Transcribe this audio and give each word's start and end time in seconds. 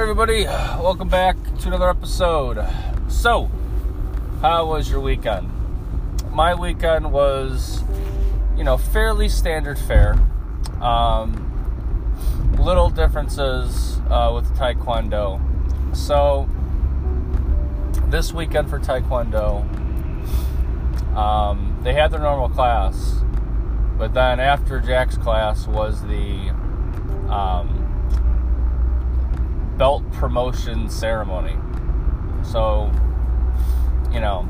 everybody. 0.00 0.44
Welcome 0.44 1.10
back 1.10 1.36
to 1.58 1.68
another 1.68 1.90
episode. 1.90 2.66
So, 3.08 3.50
how 4.40 4.64
was 4.64 4.90
your 4.90 4.98
weekend? 5.00 5.50
My 6.30 6.54
weekend 6.54 7.12
was, 7.12 7.82
you 8.56 8.64
know, 8.64 8.78
fairly 8.78 9.28
standard 9.28 9.78
fare. 9.78 10.14
Um, 10.80 11.46
little 12.58 12.88
differences 12.88 14.00
uh, 14.08 14.32
with 14.34 14.46
Taekwondo. 14.56 15.38
So, 15.94 16.48
this 18.06 18.32
weekend 18.32 18.70
for 18.70 18.80
Taekwondo, 18.80 19.60
um, 21.14 21.78
they 21.82 21.92
had 21.92 22.10
their 22.10 22.20
normal 22.20 22.48
class, 22.48 23.16
but 23.98 24.14
then 24.14 24.40
after 24.40 24.80
Jack's 24.80 25.18
class 25.18 25.66
was 25.66 26.00
the 26.04 26.48
um, 27.28 27.79
belt 29.80 30.02
promotion 30.12 30.90
ceremony. 30.90 31.56
So, 32.44 32.92
you 34.12 34.20
know, 34.20 34.46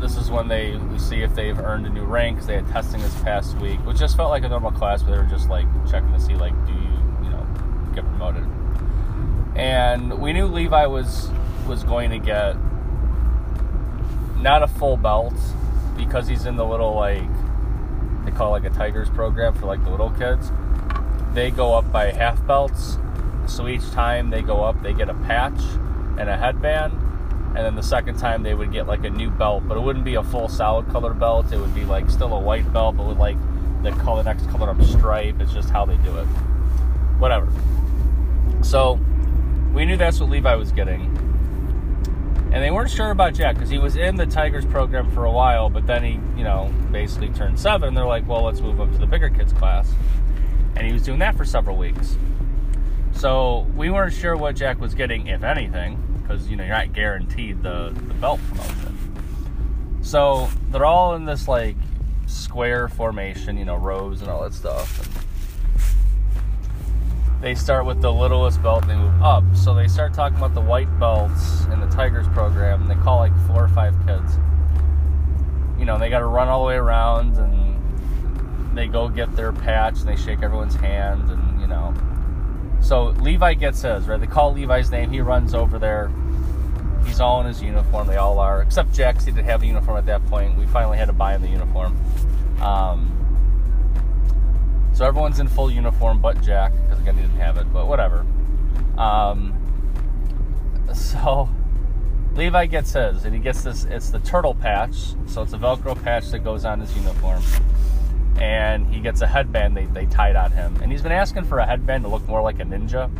this 0.00 0.16
is 0.16 0.32
when 0.32 0.48
they 0.48 0.74
we 0.76 0.98
see 0.98 1.22
if 1.22 1.32
they've 1.36 1.56
earned 1.56 1.86
a 1.86 1.88
new 1.88 2.02
rank 2.02 2.38
because 2.38 2.48
they 2.48 2.56
had 2.56 2.66
testing 2.66 3.00
this 3.00 3.14
past 3.20 3.56
week, 3.58 3.78
which 3.86 3.98
just 3.98 4.16
felt 4.16 4.30
like 4.30 4.42
a 4.42 4.48
normal 4.48 4.72
class 4.72 5.04
where 5.04 5.14
they 5.14 5.22
were 5.22 5.28
just 5.28 5.48
like 5.48 5.64
checking 5.88 6.12
to 6.12 6.18
see 6.18 6.34
like 6.34 6.52
do 6.66 6.72
you 6.72 6.80
you 7.22 7.30
know 7.30 7.46
get 7.94 8.04
promoted. 8.06 8.44
And 9.54 10.20
we 10.20 10.32
knew 10.32 10.46
Levi 10.46 10.86
was 10.86 11.30
was 11.68 11.84
going 11.84 12.10
to 12.10 12.18
get 12.18 12.56
not 14.40 14.64
a 14.64 14.66
full 14.66 14.96
belt 14.96 15.34
because 15.96 16.26
he's 16.26 16.46
in 16.46 16.56
the 16.56 16.66
little 16.66 16.96
like 16.96 17.30
they 18.24 18.32
call 18.32 18.56
it 18.56 18.62
like 18.64 18.72
a 18.72 18.74
Tigers 18.74 19.08
program 19.10 19.54
for 19.54 19.66
like 19.66 19.84
the 19.84 19.90
little 19.90 20.10
kids. 20.10 20.50
They 21.32 21.52
go 21.52 21.74
up 21.74 21.92
by 21.92 22.10
half 22.10 22.44
belts 22.44 22.98
so 23.46 23.68
each 23.68 23.88
time 23.90 24.30
they 24.30 24.42
go 24.42 24.62
up, 24.62 24.82
they 24.82 24.92
get 24.92 25.08
a 25.08 25.14
patch 25.14 25.60
and 26.18 26.28
a 26.28 26.36
headband. 26.36 26.92
And 27.54 27.58
then 27.58 27.74
the 27.74 27.82
second 27.82 28.18
time 28.18 28.42
they 28.42 28.54
would 28.54 28.72
get 28.72 28.86
like 28.86 29.04
a 29.04 29.10
new 29.10 29.30
belt, 29.30 29.64
but 29.68 29.76
it 29.76 29.80
wouldn't 29.80 30.04
be 30.04 30.14
a 30.14 30.22
full 30.22 30.48
solid 30.48 30.88
color 30.88 31.12
belt. 31.12 31.52
It 31.52 31.58
would 31.58 31.74
be 31.74 31.84
like 31.84 32.08
still 32.08 32.32
a 32.32 32.40
white 32.40 32.70
belt, 32.72 32.96
but 32.96 33.06
with 33.06 33.18
like 33.18 33.36
the 33.82 33.90
color 33.92 34.22
next 34.22 34.48
color 34.48 34.70
up 34.70 34.82
stripe. 34.82 35.40
It's 35.40 35.52
just 35.52 35.68
how 35.68 35.84
they 35.84 35.96
do 35.98 36.16
it. 36.16 36.24
Whatever. 37.18 37.48
So 38.62 38.98
we 39.74 39.84
knew 39.84 39.96
that's 39.96 40.20
what 40.20 40.30
Levi 40.30 40.54
was 40.54 40.72
getting. 40.72 41.18
And 42.52 42.62
they 42.62 42.70
weren't 42.70 42.90
sure 42.90 43.10
about 43.10 43.34
Jack 43.34 43.54
because 43.54 43.70
he 43.70 43.78
was 43.78 43.96
in 43.96 44.16
the 44.16 44.26
Tigers 44.26 44.66
program 44.66 45.10
for 45.12 45.24
a 45.24 45.30
while, 45.30 45.70
but 45.70 45.86
then 45.86 46.04
he, 46.04 46.20
you 46.36 46.44
know, 46.44 46.70
basically 46.90 47.30
turned 47.30 47.58
seven. 47.58 47.94
They're 47.94 48.04
like, 48.04 48.28
well, 48.28 48.42
let's 48.42 48.60
move 48.60 48.78
him 48.78 48.92
to 48.92 48.98
the 48.98 49.06
bigger 49.06 49.30
kids 49.30 49.54
class. 49.54 49.90
And 50.76 50.86
he 50.86 50.92
was 50.92 51.02
doing 51.02 51.18
that 51.20 51.34
for 51.34 51.46
several 51.46 51.76
weeks. 51.76 52.16
So 53.22 53.68
we 53.76 53.88
weren't 53.88 54.12
sure 54.12 54.36
what 54.36 54.56
Jack 54.56 54.80
was 54.80 54.94
getting, 54.94 55.28
if 55.28 55.44
anything, 55.44 55.96
because 56.20 56.48
you 56.48 56.56
know 56.56 56.64
you're 56.64 56.74
not 56.74 56.92
guaranteed 56.92 57.62
the, 57.62 57.94
the 58.08 58.14
belt 58.14 58.40
promotion. 58.48 60.00
So 60.02 60.48
they're 60.70 60.84
all 60.84 61.14
in 61.14 61.24
this 61.24 61.46
like 61.46 61.76
square 62.26 62.88
formation, 62.88 63.56
you 63.56 63.64
know, 63.64 63.76
rows 63.76 64.22
and 64.22 64.28
all 64.28 64.42
that 64.42 64.54
stuff. 64.54 65.08
And 67.36 67.44
they 67.44 67.54
start 67.54 67.86
with 67.86 68.02
the 68.02 68.12
littlest 68.12 68.60
belt 68.60 68.82
and 68.82 68.90
they 68.90 68.96
move 68.96 69.22
up. 69.22 69.44
So 69.54 69.72
they 69.72 69.86
start 69.86 70.12
talking 70.12 70.38
about 70.38 70.54
the 70.54 70.60
white 70.60 70.90
belts 70.98 71.66
in 71.66 71.78
the 71.78 71.86
Tigers 71.86 72.26
program, 72.26 72.82
and 72.82 72.90
they 72.90 73.00
call 73.04 73.18
like 73.18 73.46
four 73.46 73.62
or 73.62 73.68
five 73.68 73.94
kids. 74.04 74.36
You 75.78 75.84
know, 75.84 75.96
they 75.96 76.10
got 76.10 76.18
to 76.18 76.26
run 76.26 76.48
all 76.48 76.62
the 76.62 76.66
way 76.66 76.74
around 76.74 77.36
and 77.36 78.76
they 78.76 78.88
go 78.88 79.08
get 79.08 79.36
their 79.36 79.52
patch 79.52 80.00
and 80.00 80.08
they 80.08 80.16
shake 80.16 80.42
everyone's 80.42 80.74
hand 80.74 81.30
and 81.30 81.60
you 81.60 81.68
know 81.68 81.94
so 82.82 83.14
Levi 83.20 83.54
gets 83.54 83.82
his, 83.82 84.06
right? 84.06 84.20
They 84.20 84.26
call 84.26 84.52
Levi's 84.52 84.90
name. 84.90 85.10
He 85.10 85.20
runs 85.20 85.54
over 85.54 85.78
there. 85.78 86.10
He's 87.06 87.20
all 87.20 87.40
in 87.40 87.46
his 87.46 87.62
uniform. 87.62 88.06
They 88.06 88.16
all 88.16 88.38
are, 88.38 88.62
except 88.62 88.92
Jax. 88.92 89.24
He 89.24 89.30
didn't 89.32 89.46
have 89.46 89.62
a 89.62 89.66
uniform 89.66 89.96
at 89.96 90.06
that 90.06 90.24
point. 90.26 90.58
We 90.58 90.66
finally 90.66 90.98
had 90.98 91.06
to 91.06 91.12
buy 91.12 91.34
him 91.34 91.42
the 91.42 91.48
uniform. 91.48 91.96
Um, 92.60 93.08
so 94.94 95.06
everyone's 95.06 95.40
in 95.40 95.48
full 95.48 95.70
uniform 95.70 96.20
but 96.20 96.42
Jack, 96.42 96.72
because 96.72 97.00
again, 97.00 97.16
he 97.16 97.22
didn't 97.22 97.40
have 97.40 97.56
it, 97.56 97.72
but 97.72 97.86
whatever. 97.86 98.26
Um, 98.98 99.54
so 100.94 101.48
Levi 102.34 102.66
gets 102.66 102.92
his, 102.92 103.24
and 103.24 103.34
he 103.34 103.40
gets 103.40 103.62
this. 103.62 103.84
It's 103.84 104.10
the 104.10 104.20
turtle 104.20 104.54
patch. 104.54 105.14
So 105.26 105.42
it's 105.42 105.52
a 105.52 105.58
Velcro 105.58 106.00
patch 106.02 106.30
that 106.30 106.40
goes 106.40 106.64
on 106.64 106.80
his 106.80 106.94
uniform 106.96 107.42
and 108.40 108.86
he 108.86 109.00
gets 109.00 109.20
a 109.20 109.26
headband 109.26 109.76
they, 109.76 109.86
they 109.86 110.06
tied 110.06 110.36
on 110.36 110.50
him. 110.50 110.76
And 110.82 110.90
he's 110.90 111.02
been 111.02 111.12
asking 111.12 111.44
for 111.44 111.58
a 111.58 111.66
headband 111.66 112.04
to 112.04 112.10
look 112.10 112.26
more 112.26 112.42
like 112.42 112.60
a 112.60 112.64
ninja. 112.64 113.10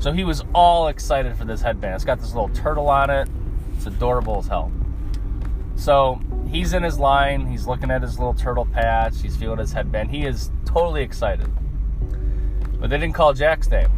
So 0.00 0.12
he 0.12 0.24
was 0.24 0.44
all 0.54 0.88
excited 0.88 1.36
for 1.36 1.44
this 1.44 1.60
headband. 1.60 1.94
It's 1.94 2.04
got 2.04 2.20
this 2.20 2.34
little 2.34 2.50
turtle 2.50 2.88
on 2.88 3.10
it. 3.10 3.28
It's 3.76 3.86
adorable 3.86 4.38
as 4.38 4.46
hell. 4.46 4.70
So 5.76 6.20
he's 6.48 6.72
in 6.72 6.82
his 6.82 6.98
line. 6.98 7.46
He's 7.46 7.66
looking 7.66 7.90
at 7.90 8.02
his 8.02 8.18
little 8.18 8.34
turtle 8.34 8.66
patch. 8.66 9.20
He's 9.20 9.36
feeling 9.36 9.58
his 9.58 9.72
headband. 9.72 10.10
He 10.10 10.24
is 10.24 10.50
totally 10.64 11.02
excited. 11.02 11.50
But 12.80 12.90
they 12.90 12.98
didn't 12.98 13.14
call 13.14 13.32
Jack's 13.32 13.68
name. 13.68 13.90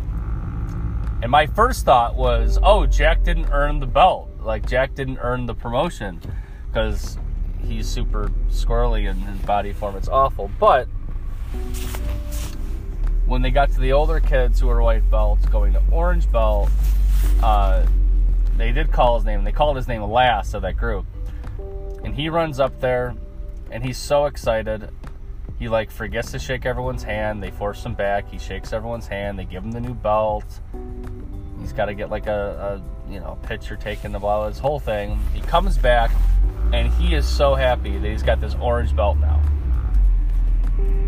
And 1.22 1.30
my 1.30 1.46
first 1.46 1.84
thought 1.84 2.16
was, 2.16 2.58
oh, 2.62 2.86
Jack 2.86 3.24
didn't 3.24 3.50
earn 3.52 3.78
the 3.78 3.86
belt. 3.86 4.30
Like, 4.40 4.66
Jack 4.66 4.94
didn't 4.94 5.18
earn 5.20 5.44
the 5.44 5.54
promotion. 5.54 6.20
Because 6.66 7.18
he's 7.66 7.88
super 7.88 8.30
squirrely 8.48 9.08
in 9.08 9.16
his 9.16 9.40
body 9.42 9.72
form. 9.72 9.96
It's 9.96 10.08
awful. 10.08 10.50
But 10.58 10.86
when 13.26 13.42
they 13.42 13.50
got 13.50 13.70
to 13.72 13.80
the 13.80 13.92
older 13.92 14.20
kids 14.20 14.60
who 14.60 14.66
were 14.66 14.82
white 14.82 15.08
belts 15.10 15.46
going 15.46 15.72
to 15.72 15.82
orange 15.90 16.30
belt, 16.30 16.70
uh, 17.42 17.86
they 18.56 18.72
did 18.72 18.92
call 18.92 19.16
his 19.16 19.24
name. 19.24 19.44
They 19.44 19.52
called 19.52 19.76
his 19.76 19.88
name 19.88 20.02
last 20.02 20.54
of 20.54 20.62
that 20.62 20.76
group. 20.76 21.06
And 22.04 22.14
he 22.14 22.28
runs 22.28 22.60
up 22.60 22.80
there 22.80 23.14
and 23.70 23.84
he's 23.84 23.98
so 23.98 24.26
excited. 24.26 24.90
He 25.58 25.68
like 25.68 25.90
forgets 25.90 26.32
to 26.32 26.38
shake 26.38 26.66
everyone's 26.66 27.02
hand. 27.02 27.42
They 27.42 27.50
force 27.50 27.84
him 27.84 27.94
back. 27.94 28.30
He 28.30 28.38
shakes 28.38 28.72
everyone's 28.72 29.06
hand. 29.06 29.38
They 29.38 29.44
give 29.44 29.62
him 29.62 29.72
the 29.72 29.80
new 29.80 29.94
belt. 29.94 30.44
He's 31.60 31.72
got 31.72 31.86
to 31.86 31.94
get 31.94 32.10
like 32.10 32.26
a, 32.26 32.82
a 33.08 33.12
you 33.12 33.20
know 33.20 33.38
picture 33.42 33.76
taken 33.76 34.14
of 34.14 34.48
his 34.48 34.58
whole 34.58 34.80
thing. 34.80 35.20
He 35.34 35.40
comes 35.42 35.76
back 35.76 36.10
and 36.72 36.92
he 36.94 37.14
is 37.14 37.26
so 37.26 37.54
happy 37.54 37.98
that 37.98 38.08
he's 38.08 38.22
got 38.22 38.40
this 38.40 38.54
orange 38.60 38.94
belt 38.94 39.18
now. 39.18 39.40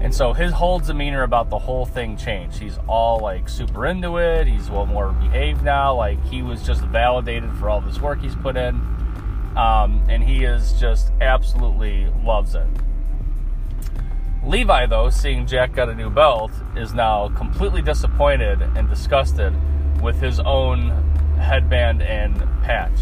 And 0.01 0.13
so 0.13 0.33
his 0.33 0.53
whole 0.53 0.81
demeanor 0.81 1.23
about 1.23 1.49
the 1.49 1.59
whole 1.59 1.87
thing 1.87 2.17
changed. 2.17 2.59
He's 2.59 2.77
all 2.89 3.21
like 3.21 3.49
super 3.49 3.87
into 3.87 4.17
it. 4.19 4.49
He's 4.49 4.69
well 4.69 4.85
more 4.85 5.13
behaved 5.13 5.63
now. 5.63 5.95
Like 5.95 6.23
he 6.25 6.43
was 6.43 6.67
just 6.67 6.83
validated 6.83 7.53
for 7.55 7.71
all 7.71 7.81
this 7.81 8.01
work 8.01 8.21
he's 8.21 8.35
put 8.35 8.57
in. 8.57 8.75
Um, 9.57 10.03
and 10.09 10.25
he 10.25 10.45
is 10.45 10.73
just 10.73 11.13
absolutely 11.21 12.09
loves 12.25 12.55
it. 12.55 12.67
Levi, 14.45 14.87
though, 14.87 15.09
seeing 15.09 15.47
Jack 15.47 15.73
got 15.73 15.89
a 15.89 15.95
new 15.95 16.11
belt, 16.11 16.51
is 16.77 16.93
now 16.93 17.29
completely 17.29 17.81
disappointed 17.81 18.61
and 18.61 18.89
disgusted 18.89 19.55
with 20.03 20.21
his 20.21 20.41
own 20.41 20.91
headband 21.39 22.03
and 22.03 22.37
patch. 22.65 22.99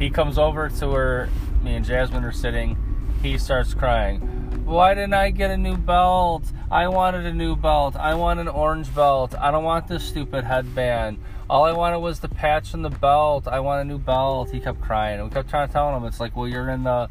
He 0.00 0.10
comes 0.10 0.36
over 0.36 0.68
to 0.68 0.90
her 0.92 1.28
me 1.62 1.74
and 1.74 1.84
Jasmine 1.84 2.24
are 2.24 2.32
sitting. 2.32 2.76
He 3.22 3.38
starts 3.38 3.74
crying. 3.74 4.20
Why 4.64 4.94
didn't 4.94 5.14
I 5.14 5.30
get 5.30 5.50
a 5.50 5.56
new 5.56 5.76
belt? 5.76 6.44
I 6.70 6.88
wanted 6.88 7.24
a 7.26 7.32
new 7.32 7.56
belt. 7.56 7.96
I 7.96 8.14
want 8.14 8.38
an 8.38 8.48
orange 8.48 8.94
belt. 8.94 9.34
I 9.34 9.50
don't 9.50 9.64
want 9.64 9.88
this 9.88 10.04
stupid 10.04 10.44
headband. 10.44 11.18
All 11.48 11.64
I 11.64 11.72
wanted 11.72 12.00
was 12.00 12.20
the 12.20 12.28
patch 12.28 12.74
and 12.74 12.84
the 12.84 12.90
belt. 12.90 13.48
I 13.48 13.60
want 13.60 13.80
a 13.80 13.84
new 13.84 13.98
belt. 13.98 14.50
He 14.50 14.60
kept 14.60 14.80
crying. 14.80 15.20
And 15.20 15.28
we 15.28 15.34
kept 15.34 15.48
trying 15.48 15.68
to 15.68 15.72
tell 15.72 15.96
him, 15.96 16.04
it's 16.04 16.20
like, 16.20 16.36
well, 16.36 16.46
you're 16.46 16.68
in 16.68 16.84
the 16.84 17.08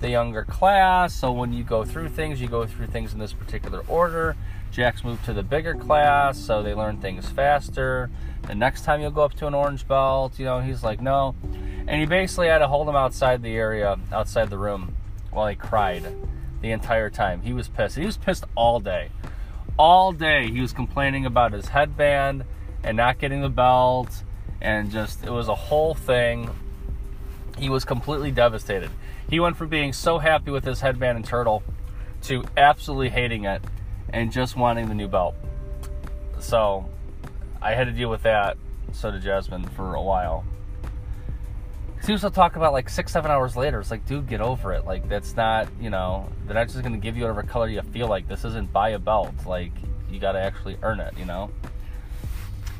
the 0.00 0.10
younger 0.10 0.44
class, 0.44 1.14
so 1.14 1.30
when 1.30 1.52
you 1.52 1.62
go 1.62 1.84
through 1.84 2.08
things, 2.08 2.40
you 2.40 2.48
go 2.48 2.66
through 2.66 2.86
things 2.86 3.12
in 3.12 3.18
this 3.18 3.34
particular 3.34 3.82
order. 3.86 4.34
Jack's 4.70 5.02
moved 5.02 5.24
to 5.24 5.32
the 5.32 5.42
bigger 5.42 5.74
class, 5.74 6.38
so 6.38 6.62
they 6.62 6.74
learn 6.74 6.98
things 6.98 7.28
faster. 7.28 8.10
The 8.42 8.54
next 8.54 8.82
time 8.82 9.00
you'll 9.00 9.10
go 9.10 9.22
up 9.22 9.34
to 9.34 9.46
an 9.46 9.54
orange 9.54 9.86
belt, 9.86 10.38
you 10.38 10.44
know, 10.44 10.60
he's 10.60 10.84
like, 10.84 11.00
no. 11.00 11.34
And 11.86 12.00
he 12.00 12.06
basically 12.06 12.46
had 12.46 12.58
to 12.58 12.68
hold 12.68 12.88
him 12.88 12.94
outside 12.94 13.42
the 13.42 13.54
area, 13.54 13.98
outside 14.12 14.48
the 14.48 14.58
room, 14.58 14.94
while 15.32 15.48
he 15.48 15.56
cried 15.56 16.06
the 16.60 16.70
entire 16.70 17.10
time. 17.10 17.42
He 17.42 17.52
was 17.52 17.68
pissed. 17.68 17.96
He 17.96 18.06
was 18.06 18.16
pissed 18.16 18.44
all 18.54 18.80
day. 18.80 19.10
All 19.76 20.12
day 20.12 20.50
he 20.50 20.60
was 20.60 20.72
complaining 20.72 21.26
about 21.26 21.52
his 21.52 21.66
headband 21.66 22.44
and 22.84 22.96
not 22.96 23.18
getting 23.18 23.40
the 23.40 23.48
belt 23.48 24.22
and 24.60 24.90
just 24.90 25.24
it 25.24 25.30
was 25.30 25.48
a 25.48 25.54
whole 25.54 25.94
thing. 25.94 26.50
He 27.58 27.68
was 27.68 27.84
completely 27.84 28.30
devastated. 28.30 28.90
He 29.28 29.40
went 29.40 29.56
from 29.56 29.68
being 29.68 29.92
so 29.92 30.18
happy 30.18 30.50
with 30.50 30.64
his 30.64 30.80
headband 30.80 31.16
and 31.16 31.24
turtle 31.24 31.62
to 32.22 32.44
absolutely 32.56 33.08
hating 33.08 33.44
it 33.44 33.62
and 34.12 34.32
just 34.32 34.56
wanting 34.56 34.88
the 34.88 34.94
new 34.94 35.08
belt. 35.08 35.34
So 36.38 36.84
I 37.60 37.74
had 37.74 37.84
to 37.84 37.92
deal 37.92 38.10
with 38.10 38.22
that. 38.22 38.56
So 38.92 39.10
did 39.10 39.22
Jasmine 39.22 39.64
for 39.68 39.94
a 39.94 40.02
while 40.02 40.44
he 42.06 42.12
was 42.12 42.22
to 42.22 42.30
talk 42.30 42.56
about 42.56 42.72
like 42.72 42.88
six, 42.88 43.12
seven 43.12 43.30
hours 43.30 43.56
later. 43.56 43.80
It's 43.80 43.90
like, 43.90 44.06
dude, 44.06 44.26
get 44.26 44.40
over 44.40 44.72
it. 44.72 44.86
Like, 44.86 45.08
that's 45.08 45.36
not, 45.36 45.68
you 45.80 45.90
know, 45.90 46.28
they're 46.46 46.54
not 46.54 46.68
just 46.68 46.82
to 46.82 46.90
give 46.96 47.16
you 47.16 47.24
whatever 47.24 47.42
color 47.42 47.68
you 47.68 47.82
feel 47.82 48.08
like. 48.08 48.26
This 48.26 48.44
isn't 48.44 48.72
buy 48.72 48.90
a 48.90 48.98
belt. 48.98 49.34
Like, 49.46 49.72
you 50.10 50.18
got 50.18 50.32
to 50.32 50.40
actually 50.40 50.78
earn 50.82 51.00
it, 51.00 51.16
you 51.18 51.26
know? 51.26 51.50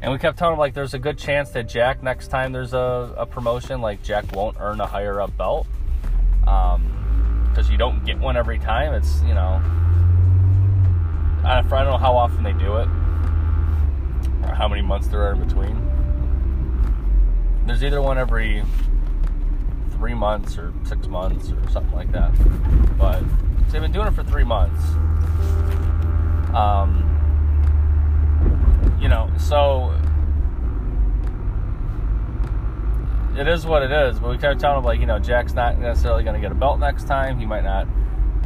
And 0.03 0.11
we 0.11 0.19
kept 0.19 0.39
telling 0.39 0.55
him 0.55 0.59
like 0.59 0.73
there's 0.73 0.95
a 0.95 0.99
good 0.99 1.19
chance 1.19 1.51
that 1.51 1.69
Jack 1.69 2.03
next 2.03 2.29
time 2.29 2.53
there's 2.53 2.73
a, 2.73 3.15
a 3.19 3.27
promotion 3.27 3.83
like 3.83 4.03
Jack 4.03 4.35
won't 4.35 4.57
earn 4.59 4.81
a 4.81 4.87
higher 4.87 5.21
up 5.21 5.37
belt 5.37 5.67
because 6.41 6.75
um, 6.77 7.71
you 7.71 7.77
don't 7.77 8.03
get 8.07 8.19
one 8.19 8.35
every 8.35 8.59
time. 8.59 8.95
It's 8.95 9.21
you 9.21 9.35
know 9.35 9.61
I 11.45 11.63
don't 11.63 11.71
know 11.71 11.99
how 11.99 12.17
often 12.17 12.43
they 12.43 12.53
do 12.53 12.77
it 12.77 12.89
or 14.43 14.55
how 14.55 14.69
many 14.69 14.83
months 14.83 15.09
there 15.09 15.23
are 15.23 15.33
in 15.33 15.45
between. 15.47 15.87
There's 17.67 17.83
either 17.85 18.03
one 18.03 18.19
every 18.19 18.63
three 19.93 20.15
months 20.15 20.57
or 20.59 20.73
six 20.85 21.07
months 21.07 21.51
or 21.51 21.71
something 21.71 21.95
like 21.95 22.11
that. 22.13 22.33
But 22.99 23.23
they've 23.71 23.81
been 23.81 23.93
doing 23.93 24.09
it 24.09 24.15
for 24.15 24.25
three 24.25 24.45
months. 24.45 24.83
Um, 26.55 27.07
you 29.01 29.09
know, 29.09 29.31
so 29.39 29.95
it 33.39 33.47
is 33.47 33.67
what 33.67 33.83
it 33.83 33.93
is. 33.93 34.19
But 34.19 34.31
we 34.31 34.39
kind 34.39 34.55
of 34.55 34.59
tell 34.59 34.77
him 34.79 34.85
like, 34.85 35.01
you 35.01 35.07
know, 35.07 35.19
Jack's 35.19 35.55
not 35.55 35.79
necessarily 35.79 36.25
going 36.25 36.35
to 36.35 36.41
get 36.41 36.53
a 36.53 36.55
belt 36.55 36.81
next 36.81 37.07
time. 37.07 37.39
He 37.39 37.47
might 37.47 37.65
not 37.65 37.87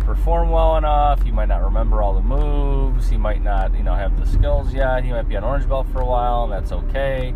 perform 0.04 0.50
well 0.50 0.76
enough. 0.76 1.22
He 1.22 1.30
might 1.30 1.48
not 1.48 1.62
remember 1.62 2.02
all 2.02 2.14
the 2.14 2.22
moves. 2.22 3.08
He 3.08 3.16
might 3.16 3.42
not, 3.42 3.74
you 3.74 3.82
know, 3.82 3.94
have 3.94 4.18
the 4.18 4.26
skills 4.26 4.72
yet. 4.72 5.04
He 5.04 5.10
might 5.10 5.28
be 5.28 5.36
on 5.36 5.44
orange 5.44 5.68
belt 5.68 5.86
for 5.92 6.00
a 6.00 6.06
while, 6.06 6.44
and 6.44 6.52
that's 6.52 6.72
okay. 6.72 7.34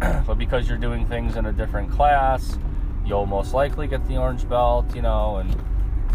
but 0.26 0.34
because 0.34 0.68
you're 0.68 0.78
doing 0.78 1.06
things 1.06 1.36
in 1.36 1.46
a 1.46 1.52
different 1.52 1.90
class, 1.90 2.58
you'll 3.04 3.26
most 3.26 3.54
likely 3.54 3.86
get 3.86 4.06
the 4.08 4.16
orange 4.16 4.48
belt, 4.48 4.94
you 4.94 5.02
know, 5.02 5.36
and 5.36 5.54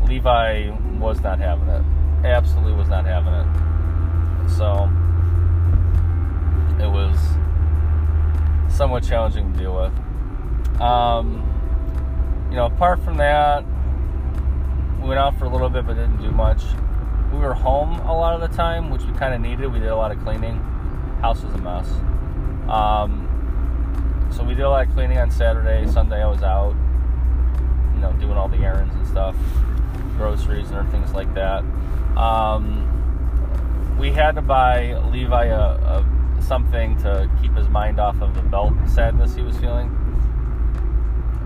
Levi 0.08 0.70
was 1.00 1.22
not 1.22 1.40
having 1.40 1.68
it. 1.70 1.84
Absolutely 2.26 2.74
was 2.74 2.90
not 2.90 3.06
having 3.06 3.34
it. 3.34 4.50
So 4.50 4.90
it 6.84 6.90
was 6.90 7.18
somewhat 8.76 9.04
challenging 9.04 9.54
to 9.54 9.60
deal 9.60 9.76
with. 9.76 10.82
Um, 10.82 11.48
you 12.50 12.58
know, 12.58 12.66
apart 12.66 13.04
from 13.04 13.18
that, 13.18 13.64
we 15.02 15.08
went 15.08 15.20
out 15.20 15.38
for 15.38 15.46
a 15.46 15.50
little 15.50 15.70
bit 15.70 15.86
but 15.86 15.96
didn't 15.96 16.22
do 16.22 16.32
much. 16.32 16.62
We 17.32 17.40
were 17.40 17.54
home 17.54 18.00
a 18.02 18.14
lot 18.14 18.40
of 18.40 18.50
the 18.50 18.56
time, 18.56 18.90
which 18.90 19.04
we 19.04 19.14
kind 19.14 19.34
of 19.34 19.42
needed. 19.42 19.72
We 19.72 19.80
did 19.80 19.90
a 19.90 19.96
lot 19.96 20.12
of 20.12 20.22
cleaning. 20.22 20.58
House 21.22 21.42
was 21.42 21.54
a 21.54 21.58
mess. 21.58 21.90
Um, 22.70 23.28
so 24.36 24.44
we 24.44 24.54
did 24.54 24.64
a 24.64 24.70
lot 24.70 24.88
of 24.88 24.94
cleaning 24.94 25.18
on 25.18 25.32
Saturday. 25.32 25.90
Sunday 25.92 26.22
I 26.22 26.28
was 26.28 26.44
out, 26.44 26.76
you 27.96 28.02
know, 28.02 28.14
doing 28.14 28.34
all 28.34 28.48
the 28.48 28.58
errands 28.58 28.94
and 28.96 29.08
stuff, 29.08 29.36
groceries 30.18 30.70
and 30.72 30.90
things 30.92 31.14
like 31.14 31.34
that. 31.34 31.64
Um, 32.18 32.88
we 33.98 34.12
had 34.12 34.36
to 34.36 34.42
buy 34.42 34.98
Levi 35.12 35.46
a, 35.46 35.60
a, 35.60 36.06
something 36.42 36.98
to 36.98 37.30
keep 37.42 37.54
his 37.56 37.68
mind 37.70 38.00
off 38.00 38.22
of 38.22 38.36
the 38.36 38.42
belt 38.42 38.74
sadness 38.88 39.36
he 39.36 39.42
was 39.42 39.58
feeling. 39.58 39.98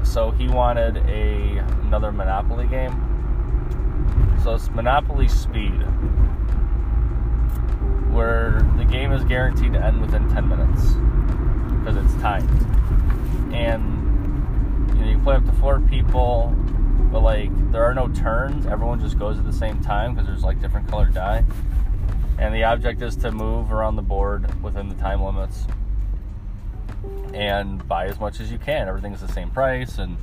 So 0.04 0.32
he 0.32 0.48
wanted 0.48 0.98
a 1.08 1.58
another 1.84 2.12
Monopoly 2.12 2.68
game. 2.68 3.05
So 4.44 4.56
it's 4.56 4.70
Monopoly 4.70 5.28
Speed, 5.28 5.82
where 8.12 8.62
the 8.78 8.86
game 8.86 9.12
is 9.12 9.24
guaranteed 9.24 9.74
to 9.74 9.84
end 9.84 10.02
within 10.02 10.30
10 10.30 10.48
minutes 10.48 10.94
because 11.80 11.98
it's 11.98 12.22
timed. 12.22 12.50
And 13.54 14.96
you 14.98 15.06
know, 15.06 15.12
you 15.12 15.20
play 15.20 15.36
up 15.36 15.46
to 15.46 15.52
four 15.54 15.80
people, 15.80 16.56
but 17.12 17.22
like 17.22 17.52
there 17.72 17.84
are 17.84 17.94
no 17.94 18.08
turns. 18.10 18.66
Everyone 18.66 19.00
just 19.00 19.18
goes 19.18 19.38
at 19.38 19.46
the 19.46 19.54
same 19.54 19.82
time 19.82 20.14
because 20.14 20.28
there's 20.28 20.44
like 20.44 20.62
different 20.62 20.88
colored 20.88 21.14
die. 21.14 21.44
And 22.38 22.54
the 22.54 22.64
object 22.66 23.02
is 23.02 23.16
to 23.18 23.32
move 23.32 23.72
around 23.72 23.96
the 23.96 24.02
board 24.02 24.62
within 24.62 24.90
the 24.90 24.96
time 24.96 25.24
limits 25.24 25.66
and 27.34 27.86
buy 27.88 28.06
as 28.06 28.20
much 28.20 28.40
as 28.40 28.52
you 28.52 28.58
can. 28.58 28.88
Everything's 28.88 29.22
the 29.22 29.32
same 29.32 29.50
price, 29.52 29.98
and 29.98 30.18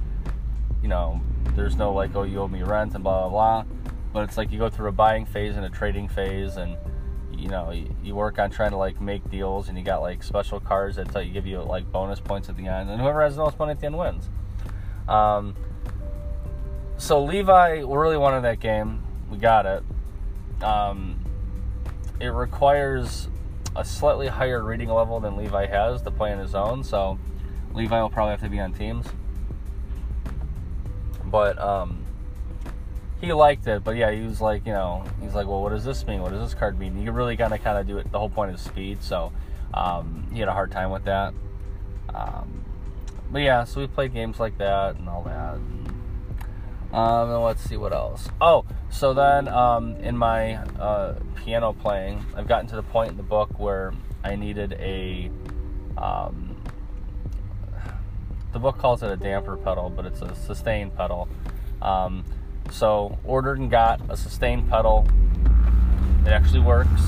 you 0.82 0.88
know, 0.88 1.20
there's 1.54 1.76
no 1.76 1.92
like, 1.92 2.14
oh, 2.14 2.22
you 2.22 2.40
owe 2.40 2.48
me 2.48 2.62
rent 2.62 2.94
and 2.94 3.04
blah 3.04 3.28
blah 3.28 3.64
blah. 3.64 3.81
But 4.12 4.24
it's 4.24 4.36
like 4.36 4.52
you 4.52 4.58
go 4.58 4.68
through 4.68 4.88
a 4.88 4.92
buying 4.92 5.24
phase 5.24 5.56
and 5.56 5.64
a 5.64 5.70
trading 5.70 6.08
phase, 6.08 6.56
and 6.56 6.76
you 7.32 7.48
know, 7.48 7.70
you, 7.70 7.94
you 8.02 8.14
work 8.14 8.38
on 8.38 8.50
trying 8.50 8.70
to 8.70 8.76
like 8.76 9.00
make 9.00 9.28
deals, 9.30 9.68
and 9.68 9.78
you 9.78 9.84
got 9.84 10.02
like 10.02 10.22
special 10.22 10.60
cards 10.60 10.96
that 10.96 11.10
tell 11.10 11.22
you 11.22 11.32
give 11.32 11.46
you 11.46 11.60
like 11.60 11.90
bonus 11.90 12.20
points 12.20 12.48
at 12.48 12.56
the 12.56 12.66
end, 12.66 12.90
and 12.90 13.00
whoever 13.00 13.22
has 13.22 13.36
the 13.36 13.42
most 13.42 13.58
money 13.58 13.72
at 13.72 13.80
the 13.80 13.86
end 13.86 13.96
wins. 13.96 14.28
Um, 15.08 15.54
so 16.98 17.24
Levi 17.24 17.80
really 17.80 18.16
wanted 18.16 18.42
that 18.42 18.60
game. 18.60 19.02
We 19.30 19.38
got 19.38 19.66
it. 19.66 19.82
Um, 20.62 21.18
it 22.20 22.28
requires 22.28 23.28
a 23.74 23.84
slightly 23.84 24.28
higher 24.28 24.62
reading 24.62 24.88
level 24.88 25.18
than 25.18 25.36
Levi 25.36 25.66
has 25.66 26.02
to 26.02 26.10
play 26.10 26.32
on 26.32 26.38
his 26.38 26.54
own, 26.54 26.84
so 26.84 27.18
Levi 27.74 28.00
will 28.00 28.10
probably 28.10 28.32
have 28.32 28.42
to 28.42 28.48
be 28.48 28.60
on 28.60 28.72
teams. 28.72 29.06
But 31.24 31.58
um, 31.58 32.01
he 33.22 33.32
liked 33.32 33.68
it, 33.68 33.84
but 33.84 33.96
yeah, 33.96 34.10
he 34.10 34.22
was 34.22 34.40
like, 34.40 34.66
you 34.66 34.72
know, 34.72 35.04
he's 35.22 35.32
like, 35.32 35.46
well, 35.46 35.62
what 35.62 35.70
does 35.70 35.84
this 35.84 36.04
mean? 36.06 36.20
What 36.20 36.32
does 36.32 36.40
this 36.40 36.58
card 36.58 36.78
mean? 36.78 37.00
You 37.00 37.12
really 37.12 37.36
gotta 37.36 37.56
kind 37.56 37.78
of 37.78 37.86
do 37.86 37.98
it. 37.98 38.10
The 38.10 38.18
whole 38.18 38.28
point 38.28 38.52
is 38.52 38.60
speed, 38.60 39.02
so 39.02 39.32
um, 39.72 40.26
he 40.32 40.40
had 40.40 40.48
a 40.48 40.52
hard 40.52 40.72
time 40.72 40.90
with 40.90 41.04
that. 41.04 41.32
Um, 42.12 42.64
but 43.30 43.38
yeah, 43.42 43.62
so 43.62 43.80
we 43.80 43.86
played 43.86 44.12
games 44.12 44.40
like 44.40 44.58
that 44.58 44.96
and 44.96 45.08
all 45.08 45.22
that. 45.22 45.54
Um, 46.92 47.30
and 47.30 47.42
let's 47.42 47.62
see 47.62 47.76
what 47.76 47.92
else. 47.92 48.28
Oh, 48.40 48.64
so 48.90 49.14
then 49.14 49.46
um, 49.46 49.96
in 49.96 50.18
my 50.18 50.56
uh, 50.56 51.14
piano 51.36 51.72
playing, 51.72 52.26
I've 52.36 52.48
gotten 52.48 52.66
to 52.70 52.76
the 52.76 52.82
point 52.82 53.12
in 53.12 53.16
the 53.16 53.22
book 53.22 53.58
where 53.58 53.94
I 54.24 54.34
needed 54.34 54.72
a. 54.74 55.30
Um, 55.96 56.56
the 58.52 58.58
book 58.58 58.78
calls 58.78 59.02
it 59.02 59.10
a 59.10 59.16
damper 59.16 59.56
pedal, 59.56 59.90
but 59.90 60.06
it's 60.06 60.20
a 60.22 60.34
sustain 60.34 60.90
pedal. 60.90 61.28
Um, 61.80 62.24
so 62.70 63.18
ordered 63.24 63.58
and 63.58 63.70
got 63.70 64.00
a 64.08 64.16
sustained 64.16 64.68
pedal. 64.70 65.06
It 66.24 66.28
actually 66.28 66.60
works. 66.60 67.02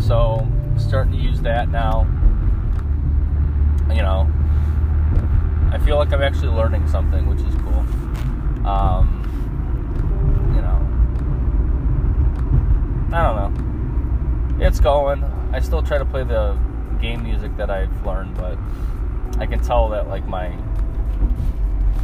So 0.00 0.46
starting 0.78 1.12
to 1.12 1.18
use 1.18 1.40
that 1.42 1.68
now. 1.68 2.06
You 3.88 4.02
know, 4.02 4.30
I 5.70 5.78
feel 5.78 5.96
like 5.96 6.12
I'm 6.12 6.22
actually 6.22 6.48
learning 6.48 6.88
something, 6.88 7.26
which 7.26 7.40
is 7.40 7.54
cool. 7.56 7.84
Um, 8.66 9.20
you 10.54 10.62
know, 10.62 10.80
I 13.16 13.22
don't 13.22 13.36
know. 13.36 14.66
It's 14.66 14.80
going. 14.80 15.24
I 15.52 15.60
still 15.60 15.82
try 15.82 15.98
to 15.98 16.04
play 16.04 16.24
the 16.24 16.58
game 17.00 17.22
music 17.22 17.56
that 17.56 17.70
I've 17.70 18.06
learned, 18.06 18.36
but 18.36 18.56
I 19.38 19.46
can 19.46 19.60
tell 19.60 19.88
that 19.90 20.08
like 20.08 20.26
my 20.26 20.56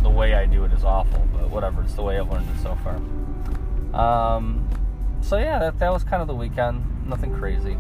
the 0.09 0.15
way 0.15 0.35
I 0.35 0.47
do 0.47 0.65
it 0.65 0.73
is 0.73 0.85
awful. 0.85 1.27
But 1.33 1.51
whatever, 1.51 1.83
it's 1.83 1.95
the 1.95 2.03
way 2.03 2.19
I've 2.19 2.31
learned 2.31 2.49
it 2.51 2.63
so 2.63 2.77
far. 2.83 2.97
Um, 3.95 4.69
so 5.21 5.37
yeah, 5.37 5.59
that 5.59 5.79
that 5.79 5.93
was 5.93 6.05
kind 6.05 6.23
of 6.23 6.29
the 6.29 6.35
weekend. 6.35 7.07
Nothing 7.07 7.35
crazy. 7.35 7.77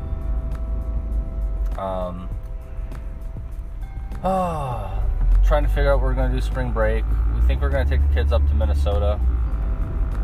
Um, 1.78 2.28
oh, 4.23 5.02
trying 5.44 5.62
to 5.62 5.68
figure 5.68 5.92
out 5.92 6.00
what 6.00 6.04
we're 6.04 6.14
going 6.14 6.30
to 6.30 6.37
do 6.37 6.42
spring 6.42 6.70
break. 6.70 7.04
We 7.35 7.40
think 7.47 7.62
we're 7.62 7.70
going 7.70 7.87
to 7.87 7.90
take 7.90 8.06
the 8.06 8.14
kids 8.14 8.32
up 8.32 8.47
to 8.49 8.54
Minnesota. 8.54 9.18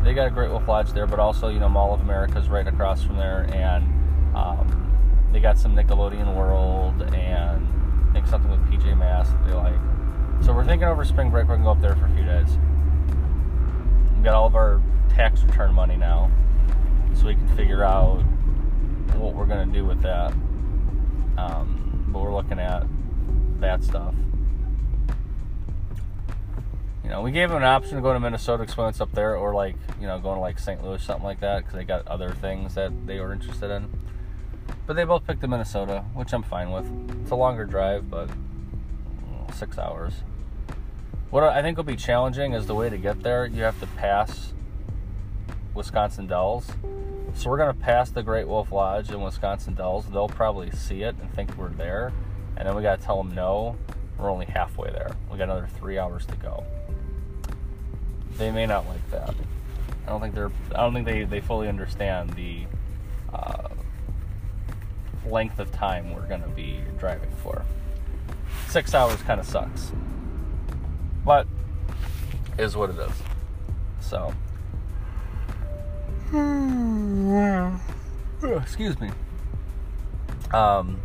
They 0.03 0.13
got 0.13 0.27
a 0.27 0.31
Great 0.31 0.51
Wolf 0.51 0.67
Lodge 0.67 0.91
there, 0.91 1.07
but 1.07 1.17
also, 1.17 1.47
you 1.47 1.59
know, 1.59 1.69
Mall 1.69 1.93
of 1.93 2.01
America 2.01 2.37
is 2.37 2.47
right 2.47 2.67
across 2.67 3.03
from 3.03 3.17
there, 3.17 3.49
and 3.51 3.83
um, 4.35 5.29
they 5.31 5.39
got 5.39 5.57
some 5.57 5.75
Nickelodeon 5.75 6.35
World 6.35 7.01
and 7.13 7.67
I 8.09 8.13
think 8.13 8.27
something 8.27 8.51
with 8.51 8.59
PJ 8.69 8.95
Masks 8.97 9.33
that 9.33 9.47
they 9.47 9.53
like. 9.53 9.73
So 10.43 10.53
we're 10.53 10.65
thinking 10.65 10.87
over 10.87 11.05
spring 11.05 11.31
break 11.31 11.47
we're 11.47 11.57
going 11.57 11.61
to 11.61 11.65
go 11.65 11.71
up 11.71 11.81
there 11.81 11.95
for 11.95 12.05
a 12.05 12.15
few 12.15 12.23
days. 12.23 12.57
We 14.17 14.23
got 14.23 14.33
all 14.33 14.47
of 14.47 14.55
our 14.55 14.81
tax 15.09 15.43
return 15.43 15.73
money 15.73 15.95
now, 15.95 16.31
so 17.13 17.25
we 17.25 17.35
can 17.35 17.47
figure 17.55 17.83
out 17.83 18.21
what 19.15 19.33
we're 19.33 19.45
to 19.47 19.65
do 19.65 19.85
with 19.85 20.01
that. 20.01 20.31
Um, 21.37 22.05
but 22.09 22.21
we're 22.21 22.33
looking 22.33 22.59
at 22.59 22.85
that 23.59 23.83
stuff. 23.83 24.13
You 27.03 27.09
know, 27.09 27.21
we 27.21 27.31
gave 27.31 27.49
them 27.49 27.57
an 27.57 27.63
option 27.63 27.95
to 27.95 28.01
go 28.01 28.13
to 28.13 28.19
Minnesota, 28.19 28.63
explain 28.63 28.91
up 28.99 29.11
there, 29.13 29.35
or 29.35 29.53
like, 29.53 29.75
you 30.01 30.07
know, 30.07 30.19
going 30.19 30.35
to 30.35 30.41
like 30.41 30.57
St. 30.57 30.83
Louis, 30.83 31.01
something 31.03 31.23
like 31.23 31.39
that, 31.41 31.59
because 31.59 31.73
they 31.75 31.83
got 31.83 32.07
other 32.07 32.31
things 32.31 32.73
that 32.75 32.91
they 33.05 33.19
were 33.19 33.31
interested 33.31 33.69
in. 33.69 33.89
But 34.87 34.95
they 34.95 35.03
both 35.03 35.25
picked 35.25 35.41
the 35.41 35.47
Minnesota, 35.47 36.03
which 36.13 36.33
I'm 36.33 36.43
fine 36.43 36.71
with. 36.71 36.85
It's 37.21 37.31
a 37.31 37.35
longer 37.35 37.65
drive, 37.65 38.09
but 38.09 38.29
six 39.55 39.77
hours. 39.77 40.13
What 41.31 41.43
I 41.43 41.61
think 41.61 41.77
will 41.77 41.83
be 41.83 41.95
challenging 41.95 42.53
is 42.53 42.67
the 42.67 42.75
way 42.75 42.89
to 42.89 42.97
get 42.97 43.23
there. 43.23 43.45
You 43.45 43.63
have 43.63 43.79
to 43.79 43.87
pass 43.87 44.53
Wisconsin 45.73 46.27
Dells. 46.27 46.71
So 47.33 47.49
we're 47.49 47.57
going 47.57 47.73
to 47.73 47.79
pass 47.79 48.09
the 48.09 48.23
Great 48.23 48.47
Wolf 48.47 48.71
Lodge 48.71 49.11
in 49.11 49.21
Wisconsin 49.21 49.73
Dells. 49.73 50.05
They'll 50.05 50.29
probably 50.29 50.71
see 50.71 51.03
it 51.03 51.15
and 51.19 51.33
think 51.33 51.57
we're 51.57 51.69
there. 51.69 52.13
And 52.55 52.67
then 52.67 52.75
we 52.75 52.81
got 52.81 52.99
to 52.99 53.05
tell 53.05 53.21
them 53.21 53.35
no, 53.35 53.75
we're 54.17 54.29
only 54.29 54.45
halfway 54.45 54.91
there. 54.91 55.15
We 55.29 55.37
got 55.37 55.45
another 55.45 55.67
three 55.77 55.97
hours 55.97 56.25
to 56.27 56.35
go 56.37 56.63
they 58.37 58.51
may 58.51 58.65
not 58.65 58.87
like 58.87 59.09
that. 59.11 59.33
I 60.05 60.09
don't 60.09 60.21
think 60.21 60.35
they're. 60.35 60.51
I 60.71 60.81
don't 60.81 60.93
think 60.93 61.05
they, 61.05 61.23
they 61.23 61.41
fully 61.41 61.67
understand 61.67 62.31
the 62.31 62.65
uh, 63.33 63.69
length 65.25 65.59
of 65.59 65.71
time 65.71 66.13
we're 66.13 66.27
going 66.27 66.43
to 66.43 66.49
be 66.49 66.79
driving 66.99 67.31
for. 67.41 67.65
Six 68.75 68.93
hours 68.93 69.21
kind 69.21 69.39
of 69.39 69.45
sucks, 69.45 69.93
but 71.23 71.47
is 72.59 72.75
what 72.75 72.89
it 72.89 72.97
is. 72.99 73.13
So, 74.01 74.33
excuse 78.61 78.99
me. 78.99 79.11
Um, 80.51 80.99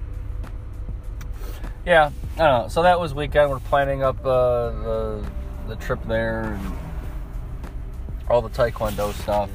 yeah, 1.87 2.11
I 2.35 2.39
don't 2.39 2.63
know. 2.63 2.69
So 2.69 2.83
that 2.83 2.99
was 2.99 3.15
weekend. 3.15 3.51
We're 3.51 3.61
planning 3.61 4.03
up 4.03 4.19
uh, 4.27 4.71
the 4.71 5.25
the 5.69 5.77
trip 5.77 6.01
there 6.09 6.55
and 6.55 6.77
all 8.29 8.43
the 8.43 8.51
taekwondo 8.51 9.13
stuff. 9.13 9.49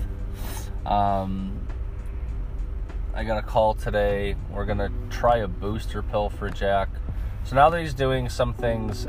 Um, 0.85 1.67
I 3.13 3.25
got 3.25 3.39
a 3.39 3.45
call 3.45 3.73
today. 3.73 4.37
We're 4.49 4.63
gonna 4.63 4.89
try 5.09 5.39
a 5.39 5.49
booster 5.49 6.01
pill 6.01 6.29
for 6.29 6.49
Jack. 6.49 6.87
So 7.45 7.55
now 7.55 7.69
that 7.69 7.79
he's 7.79 7.93
doing 7.93 8.27
some 8.27 8.55
things 8.55 9.07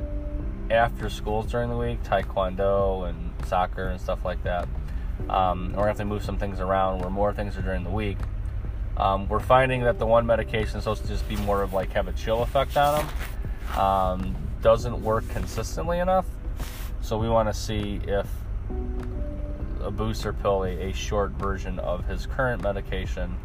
after 0.70 1.08
schools 1.08 1.50
during 1.50 1.70
the 1.70 1.76
week, 1.76 2.02
taekwondo 2.02 3.08
and 3.08 3.32
soccer 3.46 3.88
and 3.88 3.98
stuff 3.98 4.26
like 4.26 4.42
that, 4.42 4.68
um, 5.30 5.68
we're 5.70 5.76
gonna 5.76 5.86
have 5.88 5.96
to 5.96 6.04
move 6.04 6.22
some 6.22 6.36
things 6.36 6.60
around 6.60 7.00
where 7.00 7.08
more 7.08 7.32
things 7.32 7.56
are 7.56 7.62
during 7.62 7.82
the 7.82 7.90
week. 7.90 8.18
Um, 8.98 9.26
we're 9.26 9.40
finding 9.40 9.84
that 9.84 9.98
the 9.98 10.04
one 10.04 10.26
medication 10.26 10.76
is 10.76 10.84
supposed 10.84 11.02
to 11.02 11.08
just 11.08 11.26
be 11.26 11.36
more 11.36 11.62
of 11.62 11.72
like 11.72 11.92
have 11.92 12.08
a 12.08 12.12
chill 12.12 12.42
effect 12.42 12.76
on 12.76 13.00
him. 13.00 13.78
Um, 13.78 14.36
doesn't 14.60 15.02
work 15.02 15.26
consistently 15.30 15.98
enough. 15.98 16.26
So 17.00 17.16
we 17.16 17.30
want 17.30 17.48
to 17.48 17.54
see 17.54 18.00
if 18.06 18.26
a 19.80 19.90
booster 19.90 20.34
pill, 20.34 20.64
a, 20.64 20.90
a, 20.90 20.92
short 20.92 21.30
version 21.32 21.78
of 21.78 22.06
his 22.06 22.26
current 22.26 22.62
medication, 22.62 23.36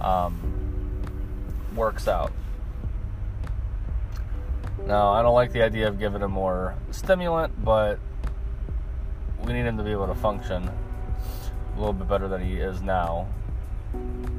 um, 0.00 0.38
works 1.74 2.08
out. 2.08 2.32
Now, 4.86 5.10
I 5.10 5.22
don't 5.22 5.34
like 5.34 5.52
the 5.52 5.62
idea 5.62 5.88
of 5.88 5.98
giving 5.98 6.22
him 6.22 6.32
more 6.32 6.74
stimulant, 6.90 7.64
but 7.64 7.98
we 9.44 9.52
need 9.52 9.64
him 9.64 9.76
to 9.76 9.84
be 9.84 9.92
able 9.92 10.08
to 10.08 10.14
function 10.14 10.68
a 10.68 11.78
little 11.78 11.92
bit 11.92 12.08
better 12.08 12.28
than 12.28 12.44
he 12.44 12.54
is 12.54 12.82
now. 12.82 13.28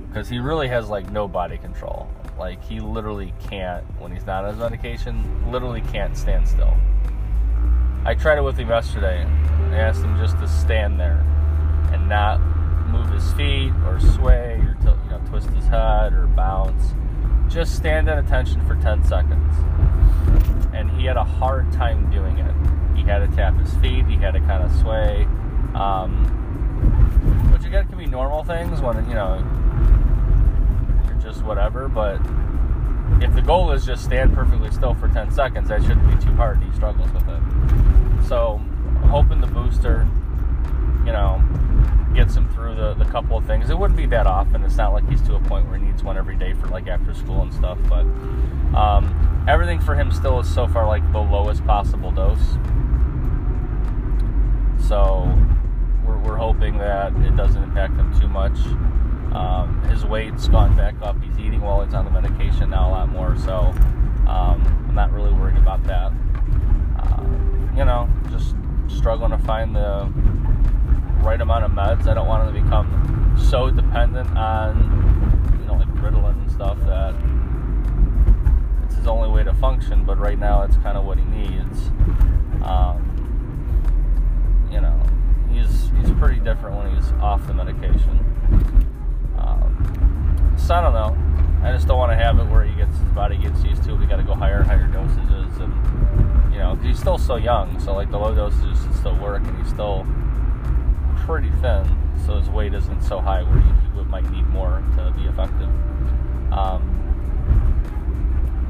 Because 0.08 0.28
he 0.28 0.40
really 0.40 0.68
has 0.68 0.90
like 0.90 1.10
no 1.12 1.28
body 1.28 1.58
control. 1.58 2.10
Like, 2.38 2.64
he 2.64 2.80
literally 2.80 3.34
can't, 3.50 3.84
when 4.00 4.12
he's 4.12 4.26
not 4.26 4.44
on 4.44 4.52
his 4.52 4.60
medication, 4.60 5.52
literally 5.52 5.82
can't 5.82 6.18
stand 6.18 6.48
still. 6.48 6.76
I 8.04 8.16
tried 8.16 8.40
it 8.40 8.42
with 8.42 8.58
him 8.58 8.70
yesterday. 8.70 9.24
I 9.72 9.76
asked 9.76 10.02
him 10.02 10.18
just 10.18 10.38
to 10.40 10.48
stand 10.48 11.00
there 11.00 11.24
and 11.92 12.10
not 12.10 12.40
move 12.90 13.10
his 13.12 13.32
feet 13.34 13.72
or 13.86 14.00
sway 14.00 14.56
or 14.56 14.78
you 14.82 15.10
know 15.10 15.22
twist 15.28 15.50
his 15.52 15.66
head 15.68 16.14
or 16.14 16.28
bounce. 16.28 16.94
Just 17.48 17.76
stand 17.76 18.10
at 18.10 18.18
attention 18.18 18.66
for 18.66 18.76
10 18.76 19.04
seconds. 19.06 19.54
And 20.74 20.90
he 20.92 21.06
had 21.06 21.18
a 21.18 21.24
hard 21.24 21.72
time 21.72 22.10
doing 22.12 22.38
it. 22.38 22.56
He 22.96 23.04
had 23.04 23.20
to 23.20 23.36
tap 23.36 23.58
his 23.60 23.74
feet. 23.76 24.06
He 24.06 24.16
had 24.16 24.32
to 24.32 24.40
kind 24.42 24.64
of 24.64 24.72
sway. 24.80 25.28
Um, 25.76 26.26
which 27.52 27.66
again 27.66 27.88
can 27.88 27.98
be 27.98 28.06
normal 28.06 28.44
things 28.44 28.82
when 28.82 28.98
you 29.08 29.14
know 29.14 29.38
you're 31.08 31.22
just 31.22 31.44
whatever. 31.44 31.88
But 31.88 32.20
if 33.22 33.34
the 33.34 33.42
goal 33.42 33.72
is 33.72 33.86
just 33.86 34.04
stand 34.04 34.34
perfectly 34.34 34.72
still 34.72 34.96
for 34.96 35.08
10 35.08 35.32
seconds, 35.32 35.70
that 35.70 35.82
shouldn't 35.82 36.20
be 36.20 36.26
too 36.26 36.34
hard. 36.34 36.62
He 36.64 36.72
struggles 36.74 37.12
with 37.12 37.28
it. 37.28 38.28
So 38.28 38.60
hoping 39.10 39.42
the 39.42 39.48
booster, 39.48 40.08
you 41.06 41.12
know, 41.12 41.42
gets 42.14 42.36
him 42.36 42.50
through 42.50 42.76
the, 42.76 42.94
the 42.96 43.06
couple 43.06 43.38
of 43.38 43.46
things. 43.46 43.70
It 43.70 43.78
wouldn't 43.78 43.98
be 43.98 44.06
that 44.08 44.28
often. 44.28 44.64
It's 44.64 44.76
not 44.76 44.94
like 44.94 45.08
he's 45.10 45.22
to 45.24 45.36
a 45.36 45.40
point 45.40 45.68
where 45.68 45.78
he 45.78 45.86
needs 45.86 46.04
one 46.04 46.18
every 46.18 46.36
day 46.36 46.54
for 46.54 46.68
like 46.68 46.88
after 46.88 47.14
school 47.14 47.42
and 47.42 47.54
stuff. 47.54 47.78
But 47.88 48.06
um, 48.78 49.46
everything 49.48 49.80
for 49.80 49.96
him 49.96 50.12
still 50.12 50.40
is 50.40 50.54
so 50.54 50.68
far 50.68 50.88
like 50.88 51.10
the 51.12 51.20
lowest 51.20 51.66
possible 51.66 52.12
dose. 52.12 52.40
So 54.88 55.38
we're, 56.06 56.18
we're 56.18 56.38
hoping 56.38 56.78
that 56.78 57.16
it 57.18 57.36
doesn't 57.36 57.64
impact 57.64 57.96
him 57.96 58.20
too 58.20 58.28
much. 58.28 58.58
Um, 59.34 59.82
his 59.90 60.06
weight's 60.06 60.48
gone 60.48 60.76
back 60.76 60.96
up. 61.02 61.22
He's 61.24 61.38
eating 61.40 61.62
while 61.62 61.84
he's 61.84 61.94
on 61.94 62.06
the 62.06 62.12
medication 62.12 62.72
now 62.72 62.90
a 62.90 62.92
lot 62.92 63.10
more. 63.10 63.38
So 63.38 63.74
um, 64.28 64.86
I'm 64.90 64.96
not 64.96 65.12
really 65.14 65.32
worried 65.32 65.58
about 65.58 65.84
that. 65.86 66.12
Uh, 67.00 67.24
you 67.76 67.86
know, 67.86 68.10
just 68.30 68.56
struggling 68.88 69.32
to 69.32 69.38
find 69.38 69.76
the 69.76 70.12
right 71.22 71.40
amount 71.40 71.66
of 71.66 71.72
meds. 71.72 72.08
I 72.08 72.14
don't 72.14 72.28
want 72.28 72.48
him 72.48 72.56
to 72.56 72.62
become 72.62 73.38
so 73.50 73.70
dependent 73.70 74.30
on, 74.36 75.58
you 75.60 75.66
know, 75.68 75.76
like 75.76 75.88
Ritalin 75.96 76.34
and 76.34 76.52
stuff 76.52 76.78
that 76.86 77.16
it's 78.86 78.96
his 78.96 79.08
only 79.08 79.30
way 79.30 79.44
to 79.44 79.54
function. 79.54 80.04
But 80.04 80.18
right 80.18 80.38
now, 80.38 80.64
it's 80.64 80.76
kind 80.78 80.98
of 80.98 81.06
what 81.06 81.18
he 81.18 81.26
needs. 81.26 81.88
Um, 82.64 83.08
you 84.72 84.82
know, 84.82 85.00
he's 85.52 85.90
he's 86.00 86.12
pretty 86.18 86.40
different 86.40 86.78
when 86.78 86.96
he's 86.96 87.12
off 87.14 87.46
the 87.48 87.54
medication. 87.54 88.20
Um, 89.38 90.56
so 90.58 90.76
I 90.76 90.82
don't 90.82 90.94
know. 90.94 91.18
I 91.64 91.72
just 91.72 91.88
don't 91.88 92.00
want 92.00 92.12
to 92.12 92.16
have 92.16 92.40
it 92.40 92.46
where 92.46 92.64
he 92.64 92.74
gets 92.76 92.98
his 92.98 93.12
body 93.12 93.38
gets 93.38 93.64
used 93.64 93.84
to 93.84 93.92
it. 93.92 94.00
We 94.00 94.08
got 94.08 94.18
to 94.18 94.24
go 94.24 94.34
higher 94.34 94.58
and 94.58 94.68
higher 94.68 94.88
dosages, 94.88 95.62
and 95.62 96.54
you 96.54 96.60
know, 96.60 96.76
he's 96.76 97.00
still 97.00 97.20
so 97.20 97.36
young. 97.36 97.80
So 97.80 97.94
like 97.94 98.10
the 98.10 98.18
low 98.18 98.34
dosages 98.34 98.98
still 98.98 99.18
work, 99.18 99.44
and 99.46 99.58
he's 99.60 99.72
still 99.72 100.06
pretty 101.26 101.52
thin, 101.62 101.98
so 102.26 102.38
his 102.38 102.50
weight 102.50 102.74
isn't 102.74 103.02
so 103.02 103.20
high 103.20 103.44
where 103.44 103.60
he 103.60 103.82
might 104.12 104.30
need 104.30 104.46
more 104.48 104.84
to 104.98 105.14
be 105.16 105.24
effective. 105.24 105.70
Um, 106.52 106.98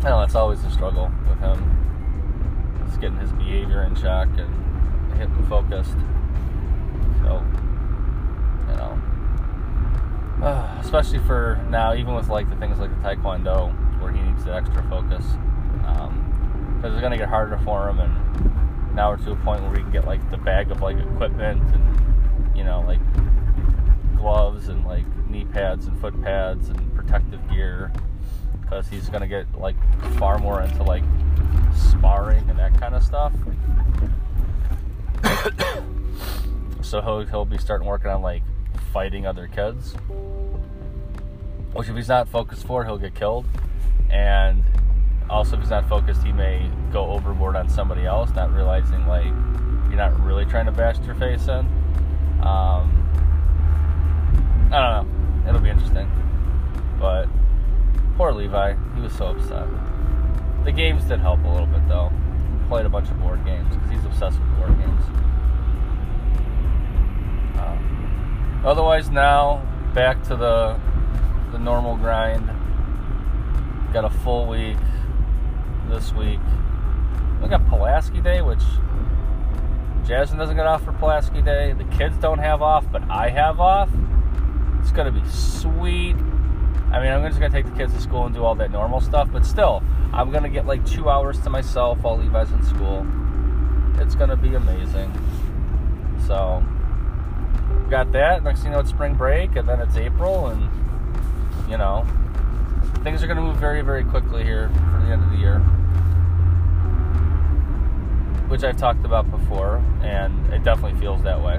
I 0.04 0.10
know 0.10 0.20
that's 0.20 0.36
always 0.36 0.64
a 0.64 0.70
struggle 0.70 1.12
with 1.28 1.40
him. 1.40 2.84
Just 2.86 3.02
getting 3.02 3.18
his 3.18 3.32
behavior 3.34 3.84
in 3.84 3.96
check 3.96 4.28
and 4.38 5.18
hitting 5.18 5.46
focused. 5.48 5.98
So, 7.24 7.44
you 8.70 8.76
know, 8.78 9.02
uh, 10.44 10.78
especially 10.82 11.20
for 11.20 11.60
now, 11.70 11.96
even 11.96 12.14
with 12.14 12.30
like 12.30 12.50
the 12.50 12.56
things 12.58 12.78
like 12.78 12.92
the 13.02 13.08
Taekwondo, 13.08 13.74
where 14.00 14.12
he 14.12 14.22
needs 14.22 14.46
the 14.46 14.54
extra 14.54 14.84
focus, 14.90 15.26
because 15.78 16.10
um, 16.10 16.82
it's 16.84 17.02
gonna 17.02 17.18
get 17.18 17.30
harder 17.30 17.58
for 17.60 17.90
him, 17.90 18.00
and 18.00 18.96
now 18.96 19.10
we're 19.10 19.18
to 19.18 19.32
a 19.32 19.36
point 19.38 19.62
where 19.64 19.72
we 19.72 19.78
can 19.78 19.92
get 19.92 20.06
like 20.06 20.30
the 20.30 20.38
bag 20.38 20.70
of 20.70 20.82
like 20.82 20.98
equipment 20.98 21.62
and 21.74 22.11
you 22.56 22.64
know, 22.64 22.82
like 22.82 23.00
gloves 24.18 24.68
and 24.68 24.86
like 24.86 25.06
knee 25.30 25.46
pads 25.46 25.88
and 25.88 26.00
foot 26.00 26.20
pads 26.22 26.70
and 26.70 26.96
protective 26.96 27.40
gear 27.50 27.92
because 28.62 28.88
he's 28.88 29.10
going 29.10 29.22
to 29.22 29.28
get 29.28 29.54
like 29.60 29.76
far 30.18 30.38
more 30.38 30.62
into 30.62 30.84
like 30.84 31.04
sparring 31.76 32.50
and 32.50 32.58
that 32.58 32.80
kind 32.80 32.96
of 32.96 33.04
stuff. 33.04 33.34
so 36.82 37.02
he'll, 37.02 37.26
he'll 37.26 37.46
be 37.46 37.58
starting 37.58 37.88
working 37.88 38.12
on 38.12 38.22
like 38.22 38.44
fighting 38.94 39.26
other 39.26 39.48
kids. 39.48 39.94
Which, 41.74 41.88
if 41.88 41.96
he's 41.96 42.10
not 42.10 42.28
focused 42.28 42.66
for, 42.66 42.84
he'll 42.84 42.98
get 42.98 43.16
killed. 43.16 43.46
And 44.10 44.64
also, 45.30 45.56
if 45.56 45.62
he's 45.62 45.70
not 45.70 45.88
focused, 45.88 46.24
he 46.24 46.34
may 46.34 46.70
go 46.92 47.08
overboard 47.08 47.56
on 47.56 47.70
somebody 47.70 48.06
else, 48.06 48.30
not 48.36 48.54
realizing 48.54 49.08
like 49.08 49.26
you're 49.88 49.98
not 49.98 50.18
really 50.24 50.46
trying 50.46 50.66
to 50.66 50.72
bash 50.72 50.98
your 51.06 51.16
face 51.16 51.48
in. 51.48 51.68
Um, 52.42 52.98
I 54.72 54.80
don't 54.80 55.08
know. 55.08 55.48
It'll 55.50 55.62
be 55.62 55.70
interesting. 55.70 56.10
But 57.00 57.28
poor 58.18 58.32
Levi, 58.32 58.76
he 58.96 59.02
was 59.02 59.14
so 59.14 59.28
upset. 59.28 59.68
The 60.64 60.72
games 60.72 61.04
did 61.06 61.20
help 61.20 61.44
a 61.44 61.48
little 61.48 61.68
bit 61.68 61.88
though. 61.88 62.12
He 62.62 62.68
played 62.68 62.86
a 62.86 62.90
bunch 62.90 63.10
of 63.10 63.20
board 63.20 63.44
games 63.46 63.76
because 63.76 63.90
he's 63.90 64.06
obsessed 64.06 64.40
with 64.40 64.58
board 64.58 64.78
games. 64.78 65.04
Um, 67.58 68.62
otherwise, 68.64 69.10
now 69.10 69.62
back 69.94 70.24
to 70.24 70.36
the 70.36 70.80
the 71.52 71.60
normal 71.60 71.98
grind. 71.98 72.50
Got 73.92 74.06
a 74.06 74.10
full 74.10 74.48
week 74.48 74.78
this 75.90 76.14
week. 76.14 76.40
We 77.42 77.50
got 77.50 77.68
Pulaski 77.68 78.22
Day, 78.22 78.42
which 78.42 78.62
Jasmine 80.12 80.40
doesn't 80.40 80.58
get 80.58 80.66
off 80.68 80.84
for 80.84 80.92
Pulaski 80.92 81.42
Day. 81.42 81.72
The 81.72 81.86
kids 81.86 82.18
don't 82.18 82.40
have 82.40 82.62
off, 82.62 82.86
but 82.92 83.02
I 83.10 83.30
have 83.30 83.62
off. 83.62 83.90
It's 84.82 84.92
gonna 84.92 85.10
be 85.10 85.24
sweet. 85.30 86.18
I 86.92 87.00
mean, 87.00 87.14
I'm 87.14 87.26
just 87.26 87.40
gonna 87.40 87.50
take 87.50 87.64
the 87.64 87.72
kids 87.78 87.94
to 87.94 88.02
school 88.02 88.26
and 88.26 88.36
do 88.36 88.44
all 88.44 88.54
that 88.56 88.72
normal 88.72 89.00
stuff, 89.00 89.30
but 89.32 89.46
still, 89.46 89.82
I'm 90.12 90.30
gonna 90.30 90.50
get 90.50 90.66
like 90.66 90.86
two 90.86 91.10
hours 91.10 91.40
to 91.44 91.50
myself 91.50 92.00
while 92.00 92.18
Levi's 92.18 92.52
in 92.52 92.62
school. 92.66 93.08
It's 94.00 94.14
gonna 94.14 94.36
be 94.36 94.54
amazing. 94.54 95.14
So, 96.28 96.62
got 97.90 98.12
that. 98.12 98.44
Next 98.44 98.64
thing 98.64 98.72
you 98.72 98.76
know, 98.76 98.82
it's 98.82 98.90
spring 98.90 99.14
break, 99.14 99.56
and 99.56 99.66
then 99.66 99.80
it's 99.80 99.96
April, 99.96 100.48
and 100.48 100.70
you 101.70 101.78
know, 101.78 102.06
things 103.06 103.24
are 103.24 103.28
gonna 103.28 103.40
move 103.40 103.56
very, 103.56 103.80
very 103.80 104.04
quickly 104.04 104.44
here 104.44 104.68
for 104.92 105.06
the 105.06 105.14
end 105.14 105.24
of 105.24 105.32
the 105.32 105.38
year 105.38 105.66
which 108.52 108.66
I've 108.66 108.76
talked 108.76 109.06
about 109.06 109.32
before, 109.32 109.78
and 110.04 110.54
it 110.54 110.62
definitely 110.62 111.00
feels 111.00 111.24
that 111.24 111.42
way. 111.42 111.56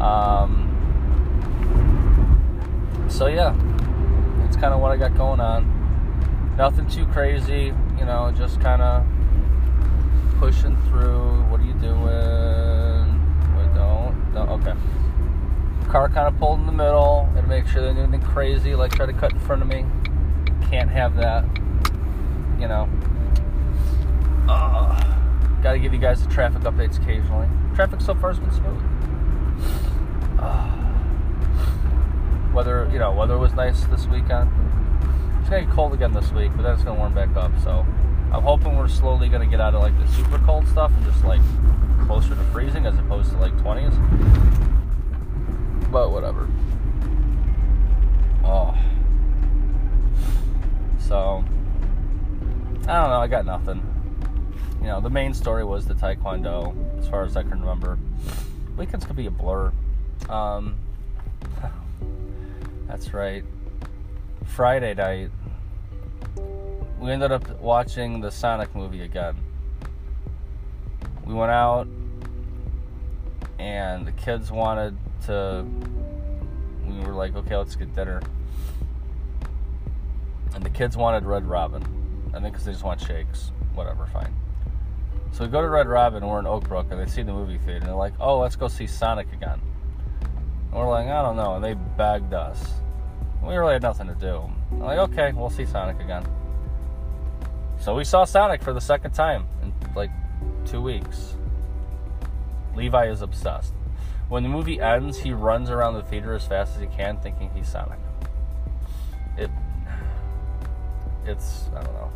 Um, 0.00 0.70
so 3.10 3.26
yeah, 3.26 3.52
it's 4.46 4.56
kind 4.56 4.72
of 4.72 4.78
what 4.78 4.92
I 4.92 4.96
got 4.96 5.16
going 5.16 5.40
on. 5.40 6.54
Nothing 6.56 6.86
too 6.86 7.06
crazy, 7.06 7.74
you 7.98 8.04
know, 8.04 8.32
just 8.36 8.60
kind 8.60 8.80
of 8.80 9.04
pushing 10.38 10.76
through. 10.88 11.42
What 11.50 11.58
are 11.58 11.64
you 11.64 11.74
doing? 11.74 11.96
What 13.56 13.74
don't, 13.74 14.32
don't 14.32 14.48
okay. 14.60 14.74
Car 15.90 16.08
kind 16.08 16.28
of 16.28 16.38
pulled 16.38 16.60
in 16.60 16.66
the 16.66 16.72
middle 16.72 17.28
and 17.36 17.48
make 17.48 17.66
sure 17.66 17.82
there's 17.82 17.98
anything 17.98 18.22
crazy, 18.22 18.76
like 18.76 18.92
try 18.92 19.06
to 19.06 19.12
cut 19.12 19.32
in 19.32 19.40
front 19.40 19.62
of 19.62 19.66
me. 19.66 19.84
Can't 20.70 20.88
have 20.88 21.16
that, 21.16 21.44
you 22.60 22.68
know. 22.68 22.88
Got 25.62 25.72
to 25.72 25.78
give 25.80 25.92
you 25.92 25.98
guys 25.98 26.22
the 26.22 26.32
traffic 26.32 26.62
updates 26.62 27.02
occasionally. 27.02 27.48
Traffic 27.74 28.00
so 28.00 28.14
far 28.14 28.32
has 28.32 28.38
been 28.38 28.52
smooth. 28.52 28.80
Uh, 30.38 30.72
weather, 32.54 32.88
you 32.92 33.00
know, 33.00 33.12
weather 33.12 33.36
was 33.38 33.52
nice 33.54 33.82
this 33.86 34.06
weekend. 34.06 34.50
It's 35.40 35.50
gonna 35.50 35.64
get 35.64 35.74
cold 35.74 35.94
again 35.94 36.12
this 36.12 36.30
week, 36.30 36.52
but 36.54 36.62
then 36.62 36.74
it's 36.74 36.84
gonna 36.84 36.98
warm 36.98 37.12
back 37.12 37.34
up. 37.36 37.50
So 37.64 37.84
I'm 38.32 38.42
hoping 38.42 38.76
we're 38.76 38.86
slowly 38.86 39.28
gonna 39.28 39.46
get 39.46 39.60
out 39.60 39.74
of 39.74 39.82
like 39.82 39.98
the 39.98 40.06
super 40.12 40.38
cold 40.38 40.68
stuff 40.68 40.92
and 40.94 41.04
just 41.04 41.24
like 41.24 41.40
closer 42.06 42.36
to 42.36 42.44
freezing 42.52 42.86
as 42.86 42.96
opposed 42.98 43.30
to 43.32 43.38
like 43.38 43.56
20s. 43.56 43.92
But 45.90 46.12
whatever. 46.12 46.48
Oh. 48.44 48.76
So 51.00 51.44
I 52.82 53.00
don't 53.00 53.10
know. 53.10 53.20
I 53.20 53.26
got 53.26 53.44
nothing 53.44 53.97
you 54.80 54.86
know, 54.86 55.00
the 55.00 55.10
main 55.10 55.34
story 55.34 55.64
was 55.64 55.86
the 55.86 55.94
Taekwondo, 55.94 56.74
as 56.98 57.08
far 57.08 57.24
as 57.24 57.36
I 57.36 57.42
can 57.42 57.60
remember. 57.60 57.98
Weekends 58.76 59.04
could 59.04 59.16
be 59.16 59.26
a 59.26 59.30
blur. 59.30 59.72
Um, 60.28 60.76
that's 62.86 63.12
right. 63.12 63.44
Friday 64.44 64.94
night, 64.94 65.30
we 66.98 67.10
ended 67.10 67.32
up 67.32 67.60
watching 67.60 68.20
the 68.20 68.30
Sonic 68.30 68.74
movie 68.74 69.02
again. 69.02 69.36
We 71.24 71.34
went 71.34 71.52
out, 71.52 71.86
and 73.58 74.06
the 74.06 74.12
kids 74.12 74.50
wanted 74.50 74.96
to. 75.26 75.64
We 76.86 77.00
were 77.00 77.12
like, 77.12 77.36
okay, 77.36 77.56
let's 77.56 77.76
get 77.76 77.94
dinner. 77.94 78.22
And 80.54 80.64
the 80.64 80.70
kids 80.70 80.96
wanted 80.96 81.24
Red 81.24 81.44
Robin. 81.44 81.82
I 82.34 82.40
think 82.40 82.52
because 82.54 82.64
they 82.64 82.72
just 82.72 82.84
want 82.84 83.00
shakes. 83.00 83.52
Whatever, 83.74 84.06
fine. 84.06 84.34
So 85.32 85.44
we 85.44 85.50
go 85.50 85.60
to 85.60 85.68
Red 85.68 85.86
Robin, 85.86 86.26
we're 86.26 86.40
in 86.40 86.46
Oakbrook, 86.46 86.90
and 86.90 87.00
they 87.00 87.06
see 87.06 87.22
the 87.22 87.32
movie 87.32 87.58
theater, 87.58 87.76
and 87.76 87.86
they're 87.86 87.94
like, 87.94 88.14
oh, 88.18 88.38
let's 88.38 88.56
go 88.56 88.66
see 88.66 88.86
Sonic 88.86 89.32
again. 89.32 89.60
And 90.20 90.72
we're 90.72 90.88
like, 90.88 91.06
I 91.06 91.22
don't 91.22 91.36
know, 91.36 91.54
and 91.54 91.64
they 91.64 91.74
begged 91.74 92.34
us. 92.34 92.72
We 93.42 93.54
really 93.54 93.74
had 93.74 93.82
nothing 93.82 94.08
to 94.08 94.14
do. 94.14 94.50
I'm 94.72 94.80
like, 94.80 94.98
okay, 94.98 95.32
we'll 95.32 95.50
see 95.50 95.64
Sonic 95.64 96.00
again. 96.00 96.26
So 97.78 97.94
we 97.94 98.04
saw 98.04 98.24
Sonic 98.24 98.62
for 98.62 98.72
the 98.72 98.80
second 98.80 99.12
time 99.12 99.46
in 99.62 99.72
like 99.94 100.10
two 100.66 100.82
weeks. 100.82 101.36
Levi 102.74 103.08
is 103.08 103.22
obsessed. 103.22 103.72
When 104.28 104.42
the 104.42 104.48
movie 104.48 104.80
ends, 104.80 105.18
he 105.18 105.32
runs 105.32 105.70
around 105.70 105.94
the 105.94 106.02
theater 106.02 106.34
as 106.34 106.44
fast 106.44 106.74
as 106.74 106.80
he 106.80 106.88
can, 106.88 107.18
thinking 107.18 107.50
he's 107.54 107.68
Sonic. 107.68 107.98
It, 109.36 109.50
it's 111.24 111.68
I 111.76 111.82
don't 111.82 111.94
know 111.94 112.12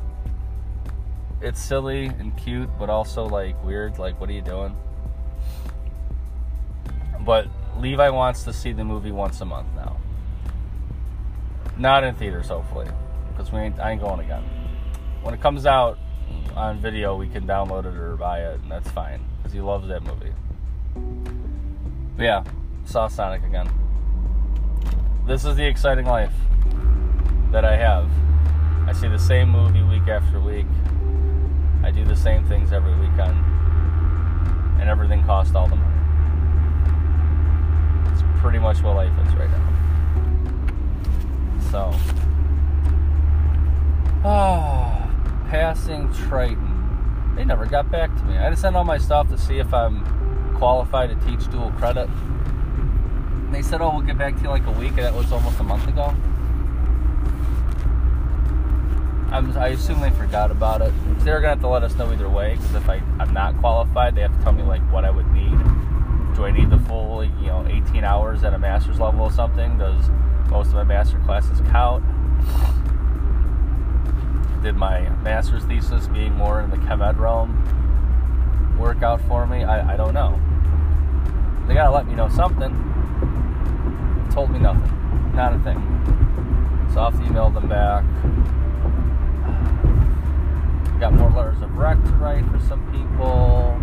it's 1.42 1.60
silly 1.60 2.06
and 2.06 2.36
cute, 2.36 2.70
but 2.78 2.88
also 2.88 3.26
like 3.26 3.62
weird. 3.64 3.98
Like, 3.98 4.20
what 4.20 4.30
are 4.30 4.32
you 4.32 4.42
doing? 4.42 4.76
But 7.20 7.48
Levi 7.78 8.08
wants 8.10 8.44
to 8.44 8.52
see 8.52 8.72
the 8.72 8.84
movie 8.84 9.12
once 9.12 9.40
a 9.40 9.44
month 9.44 9.68
now. 9.74 9.96
Not 11.76 12.04
in 12.04 12.14
theaters, 12.14 12.48
hopefully, 12.48 12.88
because 13.28 13.50
we 13.50 13.58
ain't, 13.60 13.78
I 13.80 13.92
ain't 13.92 14.00
going 14.00 14.20
again. 14.20 14.44
When 15.22 15.34
it 15.34 15.40
comes 15.40 15.66
out 15.66 15.98
on 16.54 16.80
video, 16.80 17.16
we 17.16 17.28
can 17.28 17.46
download 17.46 17.86
it 17.86 17.96
or 17.96 18.16
buy 18.16 18.40
it, 18.40 18.60
and 18.60 18.70
that's 18.70 18.90
fine 18.90 19.24
because 19.38 19.52
he 19.52 19.60
loves 19.60 19.88
that 19.88 20.02
movie. 20.02 20.32
But 22.16 22.22
yeah, 22.22 22.44
saw 22.84 23.08
Sonic 23.08 23.42
again. 23.44 23.70
This 25.26 25.44
is 25.44 25.56
the 25.56 25.66
exciting 25.66 26.06
life 26.06 26.34
that 27.52 27.64
I 27.64 27.76
have. 27.76 28.10
I 28.86 28.92
see 28.92 29.08
the 29.08 29.18
same 29.18 29.48
movie 29.50 29.82
week 29.82 30.08
after 30.08 30.40
week. 30.40 30.66
I 31.82 31.90
do 31.90 32.04
the 32.04 32.16
same 32.16 32.44
things 32.44 32.72
every 32.72 32.94
weekend, 32.94 33.36
and 34.80 34.88
everything 34.88 35.24
costs 35.24 35.54
all 35.54 35.66
the 35.66 35.76
money. 35.76 35.88
It's 38.12 38.22
pretty 38.40 38.58
much 38.58 38.82
what 38.82 38.96
life 38.96 39.12
is 39.26 39.34
right 39.34 39.50
now. 39.50 39.68
So, 41.70 41.92
oh, 44.24 45.10
passing 45.50 46.12
Triton. 46.12 47.34
They 47.34 47.44
never 47.44 47.66
got 47.66 47.90
back 47.90 48.14
to 48.16 48.24
me. 48.24 48.36
I 48.36 48.42
had 48.42 48.50
to 48.50 48.56
send 48.56 48.76
all 48.76 48.84
my 48.84 48.98
stuff 48.98 49.28
to 49.30 49.38
see 49.38 49.58
if 49.58 49.72
I'm 49.74 50.04
qualified 50.56 51.08
to 51.10 51.26
teach 51.26 51.50
dual 51.50 51.72
credit. 51.72 52.08
They 53.50 53.62
said, 53.62 53.80
"Oh, 53.80 53.90
we'll 53.94 54.06
get 54.06 54.18
back 54.18 54.36
to 54.36 54.42
you 54.42 54.48
like 54.50 54.66
a 54.66 54.70
week," 54.70 54.90
and 54.90 55.00
that 55.00 55.14
was 55.14 55.32
almost 55.32 55.58
a 55.58 55.64
month 55.64 55.88
ago. 55.88 56.14
I'm, 59.32 59.56
i 59.56 59.68
assume 59.68 60.02
they 60.02 60.10
forgot 60.10 60.50
about 60.50 60.82
it. 60.82 60.92
They're 61.20 61.40
gonna 61.40 61.54
have 61.54 61.60
to 61.60 61.68
let 61.68 61.82
us 61.82 61.94
know 61.96 62.12
either 62.12 62.28
way. 62.28 62.56
Because 62.56 62.74
if 62.74 62.88
I, 62.88 63.02
I'm 63.18 63.32
not 63.32 63.56
qualified, 63.58 64.14
they 64.14 64.20
have 64.20 64.36
to 64.36 64.42
tell 64.42 64.52
me 64.52 64.62
like 64.62 64.82
what 64.92 65.06
I 65.06 65.10
would 65.10 65.26
need. 65.32 65.58
Do 66.36 66.44
I 66.44 66.50
need 66.50 66.68
the 66.68 66.78
full, 66.80 67.24
you 67.24 67.46
know, 67.46 67.66
18 67.66 68.04
hours 68.04 68.44
at 68.44 68.52
a 68.52 68.58
master's 68.58 69.00
level 69.00 69.22
or 69.22 69.32
something? 69.32 69.78
Does 69.78 70.10
most 70.50 70.68
of 70.68 70.74
my 70.74 70.84
master 70.84 71.18
classes 71.20 71.60
count? 71.70 72.04
Did 74.62 74.76
my 74.76 75.08
master's 75.22 75.64
thesis 75.64 76.08
being 76.08 76.34
more 76.34 76.60
in 76.60 76.70
the 76.70 76.76
chem 76.78 77.00
ed 77.00 77.18
realm 77.18 77.56
work 78.78 79.02
out 79.02 79.22
for 79.22 79.46
me? 79.46 79.64
I, 79.64 79.94
I 79.94 79.96
don't 79.96 80.12
know. 80.12 80.38
They 81.66 81.74
gotta 81.74 81.90
let 81.90 82.06
me 82.06 82.14
know 82.14 82.28
something. 82.28 82.70
Told 84.30 84.50
me 84.50 84.58
nothing. 84.58 85.32
Not 85.34 85.54
a 85.54 85.58
thing. 85.60 85.80
So 86.92 87.00
I'll 87.00 87.10
have 87.10 87.18
to 87.18 87.26
email 87.26 87.48
them 87.48 87.68
back 87.68 88.04
got 91.02 91.14
more 91.14 91.30
letters 91.30 91.60
of 91.60 91.76
rec 91.76 92.00
to 92.04 92.10
write 92.12 92.44
for 92.52 92.60
some 92.60 92.80
people. 92.92 93.76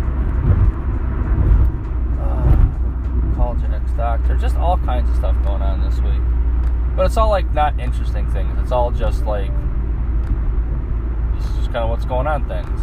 Uh, 2.18 3.36
college 3.36 3.62
ex 3.74 3.92
doctor. 3.92 4.36
Just 4.36 4.56
all 4.56 4.78
kinds 4.78 5.10
of 5.10 5.16
stuff 5.16 5.36
going 5.44 5.60
on 5.60 5.82
this 5.82 6.00
week. 6.00 6.22
But 6.96 7.04
it's 7.04 7.18
all 7.18 7.28
like 7.28 7.52
not 7.52 7.78
interesting 7.78 8.26
things. 8.32 8.58
It's 8.62 8.72
all 8.72 8.90
just 8.90 9.26
like 9.26 9.50
this 11.36 11.44
is 11.44 11.56
just 11.56 11.72
kind 11.72 11.84
of 11.84 11.90
what's 11.90 12.06
going 12.06 12.26
on 12.26 12.48
things. 12.48 12.80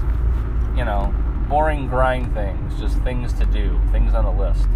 You 0.77 0.85
know, 0.85 1.11
boring 1.49 1.87
grind 1.87 2.35
things, 2.35 2.79
just 2.79 2.99
things 2.99 3.33
to 3.39 3.45
do, 3.47 3.81
things 3.91 4.13
on 4.13 4.23
the 4.23 4.31
list. 4.31 4.67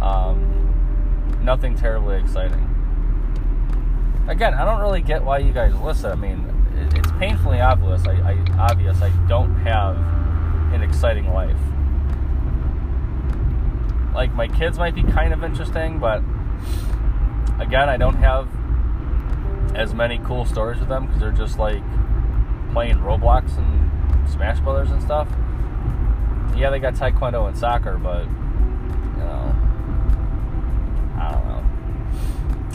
Um, 0.00 1.38
nothing 1.40 1.76
terribly 1.76 2.18
exciting. 2.18 2.68
Again, 4.26 4.54
I 4.54 4.64
don't 4.64 4.80
really 4.80 5.02
get 5.02 5.22
why 5.22 5.38
you 5.38 5.52
guys 5.52 5.72
listen. 5.76 6.10
I 6.10 6.16
mean, 6.16 6.55
it's 6.76 7.10
painfully 7.12 7.60
obvious. 7.60 8.06
I, 8.06 8.12
I 8.12 8.70
obvious 8.70 9.00
I 9.02 9.10
don't 9.28 9.54
have 9.60 9.96
an 10.72 10.82
exciting 10.82 11.32
life. 11.32 11.56
Like 14.14 14.32
my 14.34 14.48
kids 14.48 14.78
might 14.78 14.94
be 14.94 15.02
kind 15.02 15.32
of 15.32 15.44
interesting, 15.44 15.98
but 15.98 16.22
again, 17.60 17.88
I 17.88 17.96
don't 17.96 18.16
have 18.16 18.48
as 19.74 19.92
many 19.94 20.18
cool 20.18 20.44
stories 20.44 20.80
with 20.80 20.88
them 20.88 21.06
because 21.06 21.20
they're 21.20 21.32
just 21.32 21.58
like 21.58 21.82
playing 22.72 22.96
Roblox 22.96 23.56
and 23.58 24.28
Smash 24.28 24.60
Brothers 24.60 24.90
and 24.90 25.02
stuff. 25.02 25.28
Yeah, 26.56 26.70
they 26.70 26.78
got 26.78 26.94
Taekwondo 26.94 27.46
and 27.46 27.56
soccer, 27.56 27.98
but 27.98 28.24
you 28.24 29.22
know, 29.22 29.54
I 31.18 31.32
don't 31.32 31.46
know. 31.46 31.64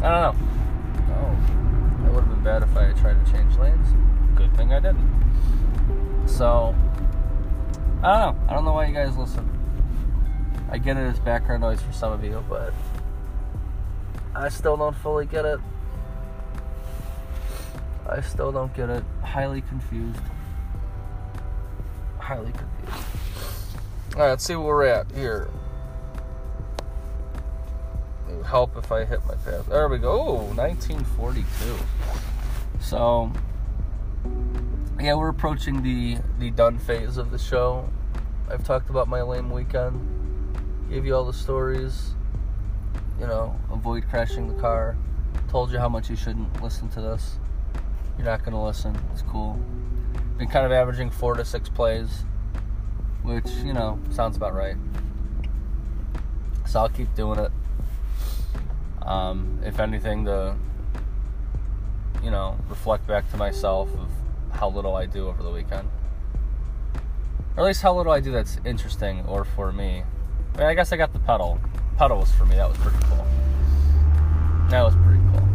I 0.04 0.10
don't 0.10 0.22
know. 0.22 0.36
Oh, 1.10 2.04
that 2.04 2.14
would 2.14 2.24
have 2.24 2.31
bad 2.44 2.64
if 2.64 2.76
I 2.76 2.86
had 2.86 2.98
tried 2.98 3.26
to 3.26 3.32
change 3.32 3.56
lanes 3.58 3.88
good 4.42 4.58
thing 4.58 4.74
I 4.74 4.80
didn't. 4.80 6.28
So, 6.28 6.76
I 8.02 8.26
don't 8.26 8.36
know. 8.38 8.46
I 8.48 8.54
don't 8.54 8.66
know 8.66 8.74
why 8.74 8.86
you 8.88 8.94
guys 8.94 9.16
listen. 9.18 9.48
I 10.70 10.78
get 10.78 10.98
it 10.98 11.02
as 11.02 11.20
background 11.20 11.62
noise 11.62 11.82
for 11.82 11.94
some 11.94 12.12
of 12.12 12.24
you, 12.24 12.44
but 12.50 12.74
I 14.34 14.50
still 14.50 14.78
don't 14.78 14.96
fully 14.96 15.26
get 15.26 15.46
it. 15.46 15.60
I 18.08 18.22
still 18.22 18.52
don't 18.52 18.74
get 18.74 18.90
it. 18.90 19.04
Highly 19.22 19.62
confused. 19.62 20.20
Highly 22.18 22.52
confused. 22.52 23.08
Alright, 24.14 24.30
let's 24.30 24.44
see 24.44 24.56
where 24.56 24.66
we're 24.66 24.86
at 24.86 25.12
here. 25.12 25.50
help 28.46 28.76
if 28.76 28.92
I 28.92 29.06
hit 29.06 29.24
my 29.28 29.36
path. 29.36 29.68
There 29.68 29.88
we 29.88 29.98
go. 29.98 30.20
Oh, 30.20 30.54
1942. 30.56 32.31
So, 32.82 33.32
yeah, 35.00 35.14
we're 35.14 35.30
approaching 35.30 35.84
the 35.84 36.18
the 36.40 36.50
done 36.52 36.78
phase 36.80 37.18
of 37.18 37.32
the 37.32 37.38
show. 37.38 37.88
I've 38.50 38.66
talked 38.66 38.90
about 38.90 39.08
my 39.08 39.22
lame 39.22 39.50
weekend, 39.50 40.02
gave 40.90 41.06
you 41.06 41.16
all 41.16 41.24
the 41.24 41.34
stories. 41.34 42.16
You 43.20 43.28
know, 43.28 43.56
avoid 43.72 44.10
crashing 44.10 44.48
the 44.48 44.60
car. 44.60 44.98
Told 45.48 45.72
you 45.72 45.78
how 45.78 45.90
much 45.90 46.10
you 46.10 46.16
shouldn't 46.16 46.62
listen 46.62 46.90
to 46.90 47.02
this. 47.02 47.38
You're 48.18 48.26
not 48.26 48.44
to 48.54 48.60
listen. 48.60 48.98
It's 49.14 49.22
cool. 49.22 49.60
Been 50.38 50.48
kind 50.48 50.66
of 50.66 50.72
averaging 50.72 51.12
four 51.12 51.36
to 51.36 51.46
six 51.46 51.70
plays, 51.70 52.24
which, 53.22 53.48
you 53.64 53.74
know, 53.74 54.00
sounds 54.10 54.38
about 54.38 54.56
right. 54.56 54.76
So 56.66 56.80
I'll 56.80 56.90
keep 56.90 57.14
doing 57.16 57.40
it. 57.40 57.52
Um, 59.02 59.60
if 59.64 59.80
anything, 59.80 60.26
to, 60.26 60.56
you 62.24 62.32
know, 62.32 62.58
reflect 62.70 63.08
back 63.08 63.30
to 63.32 63.38
myself 63.38 63.90
of 63.96 64.10
how 64.58 64.70
little 64.70 64.96
I 64.96 65.06
do 65.06 65.28
over 65.28 65.42
the 65.44 65.52
weekend. 65.52 65.90
Or 67.56 67.64
at 67.64 67.68
least 67.68 67.82
how 67.82 67.96
little 67.96 68.12
I 68.12 68.20
do 68.20 68.32
that's 68.32 68.60
interesting 68.66 69.26
or 69.26 69.44
for 69.44 69.72
me. 69.72 70.04
I 70.56 70.58
mean, 70.58 70.68
I 70.68 70.74
guess 70.74 70.92
I 70.92 70.98
got 70.98 71.14
the 71.14 71.20
pedal. 71.20 71.60
Pedal 71.98 72.20
was 72.20 72.32
for 72.32 72.46
me. 72.46 72.56
That 72.56 72.70
was 72.70 72.78
pretty 72.78 72.98
cool. 73.06 73.26
That 74.70 74.84
was 74.84 74.96
pretty 74.96 75.20
cool. 75.32 75.48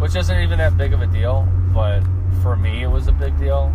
Which 0.00 0.16
isn't 0.16 0.38
even 0.40 0.58
that 0.58 0.76
big 0.76 0.92
of 0.92 1.02
a 1.02 1.06
deal, 1.06 1.48
but 1.72 2.02
for 2.42 2.56
me, 2.56 2.82
it 2.82 2.88
was 2.88 3.08
a 3.08 3.12
big 3.12 3.38
deal 3.38 3.72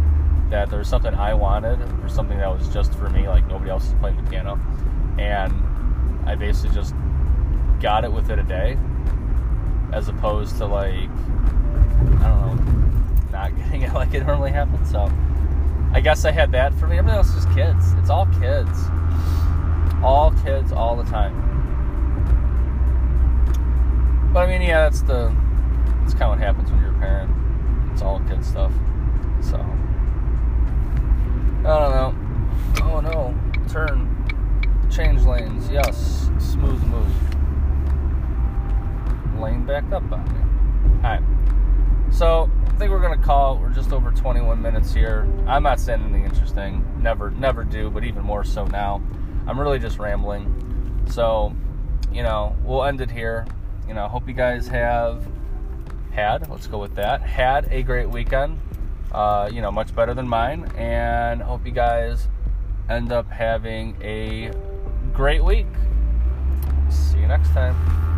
that 0.50 0.70
there 0.70 0.80
was 0.80 0.88
something 0.88 1.13
I 1.16 1.34
wanted 1.34 1.80
or 2.02 2.10
something 2.10 2.38
that 2.38 2.48
was 2.48 2.68
just 2.70 2.94
for 2.96 3.10
me, 3.10 3.28
like 3.28 3.48
nobody 3.48 3.72
else 3.72 3.88
is 3.88 3.94
playing 3.96 4.24
the 4.24 4.30
piano. 4.30 4.60
And 5.18 5.54
I 6.28 6.36
basically 6.36 6.76
just 6.76 6.94
got 7.82 8.04
it 8.04 8.12
within 8.12 8.39
a 8.39 8.44
day, 8.44 8.78
as 9.94 10.08
opposed 10.08 10.58
to 10.58 10.66
like, 10.66 11.10
I 12.20 12.28
don't 12.28 12.56
know, 12.56 13.32
not 13.32 13.56
getting 13.58 13.84
it 13.84 13.94
like 13.94 14.14
it 14.14 14.26
normally 14.26 14.52
happens. 14.52 14.90
So 14.92 15.12
I 15.94 16.02
guess 16.02 16.26
I 16.26 16.32
had 16.32 16.52
that 16.54 16.74
for 16.74 16.88
me. 16.88 16.98
Everything 16.98 17.18
else 17.18 17.36
is 17.36 17.46
kids. 17.54 17.94
It's 17.94 18.10
all 18.10 18.26
kids. 18.40 18.72
All 20.04 20.32
kids 20.44 20.72
all 20.72 20.96
the 20.96 21.04
time. 21.04 21.52
But 24.34 24.40
I 24.42 24.48
mean, 24.48 24.68
yeah, 24.68 24.90
that's 24.90 25.02
the 25.02 25.34
that's 26.02 26.14
kind 26.14 26.24
of 26.24 26.30
what 26.30 26.40
happens 26.40 26.72
when 26.72 26.82
you're 26.82 26.96
a 26.96 27.00
parent. 27.00 27.32
It's 27.94 28.02
all 28.02 28.20
kid 28.22 28.44
stuff. 28.44 28.74
So 29.42 29.58
I 31.66 31.80
don't 31.80 31.92
know. 31.92 32.16
Oh 32.82 33.00
no, 33.00 33.38
turn, 33.70 34.10
change 34.92 35.24
lanes. 35.24 35.70
Yes, 35.70 36.32
smooth 36.40 36.84
move. 36.86 37.33
Lane 39.44 39.66
backed 39.66 39.94
up 39.94 40.04
on 40.12 40.24
me. 40.26 40.40
All 41.04 41.12
right. 41.12 42.14
So 42.14 42.50
I 42.68 42.72
think 42.78 42.92
we're 42.92 43.02
gonna 43.02 43.18
call. 43.18 43.58
We're 43.58 43.70
just 43.70 43.92
over 43.92 44.12
21 44.12 44.62
minutes 44.62 44.94
here. 44.94 45.28
I'm 45.46 45.64
not 45.64 45.80
saying 45.80 46.02
anything 46.02 46.26
interesting. 46.26 46.86
Never, 47.00 47.32
never 47.32 47.64
do. 47.64 47.90
But 47.90 48.04
even 48.04 48.24
more 48.24 48.44
so 48.44 48.66
now. 48.66 49.02
I'm 49.46 49.60
really 49.60 49.80
just 49.80 50.00
rambling. 50.00 51.04
So, 51.10 51.54
you 52.12 52.24
know, 52.24 52.56
we'll 52.64 52.84
end 52.84 53.02
it 53.02 53.12
here 53.12 53.46
you 53.88 53.94
know, 53.94 54.08
hope 54.08 54.28
you 54.28 54.34
guys 54.34 54.68
have 54.68 55.26
had, 56.12 56.50
let's 56.50 56.68
go 56.68 56.78
with 56.78 56.96
that, 56.96 57.22
had 57.22 57.68
a 57.72 57.84
great 57.84 58.10
weekend. 58.10 58.60
Uh, 59.12 59.50
you 59.52 59.62
know, 59.62 59.72
much 59.72 59.94
better 59.94 60.14
than 60.14 60.28
mine. 60.28 60.72
And 60.76 61.42
hope 61.42 61.66
you 61.66 61.72
guys 61.72 62.28
end 62.90 63.12
up 63.12 63.30
having 63.30 63.96
a 64.02 64.52
great 65.14 65.44
week. 65.44 65.68
See 66.90 67.20
you 67.20 67.28
next 67.28 67.50
time. 67.50 68.12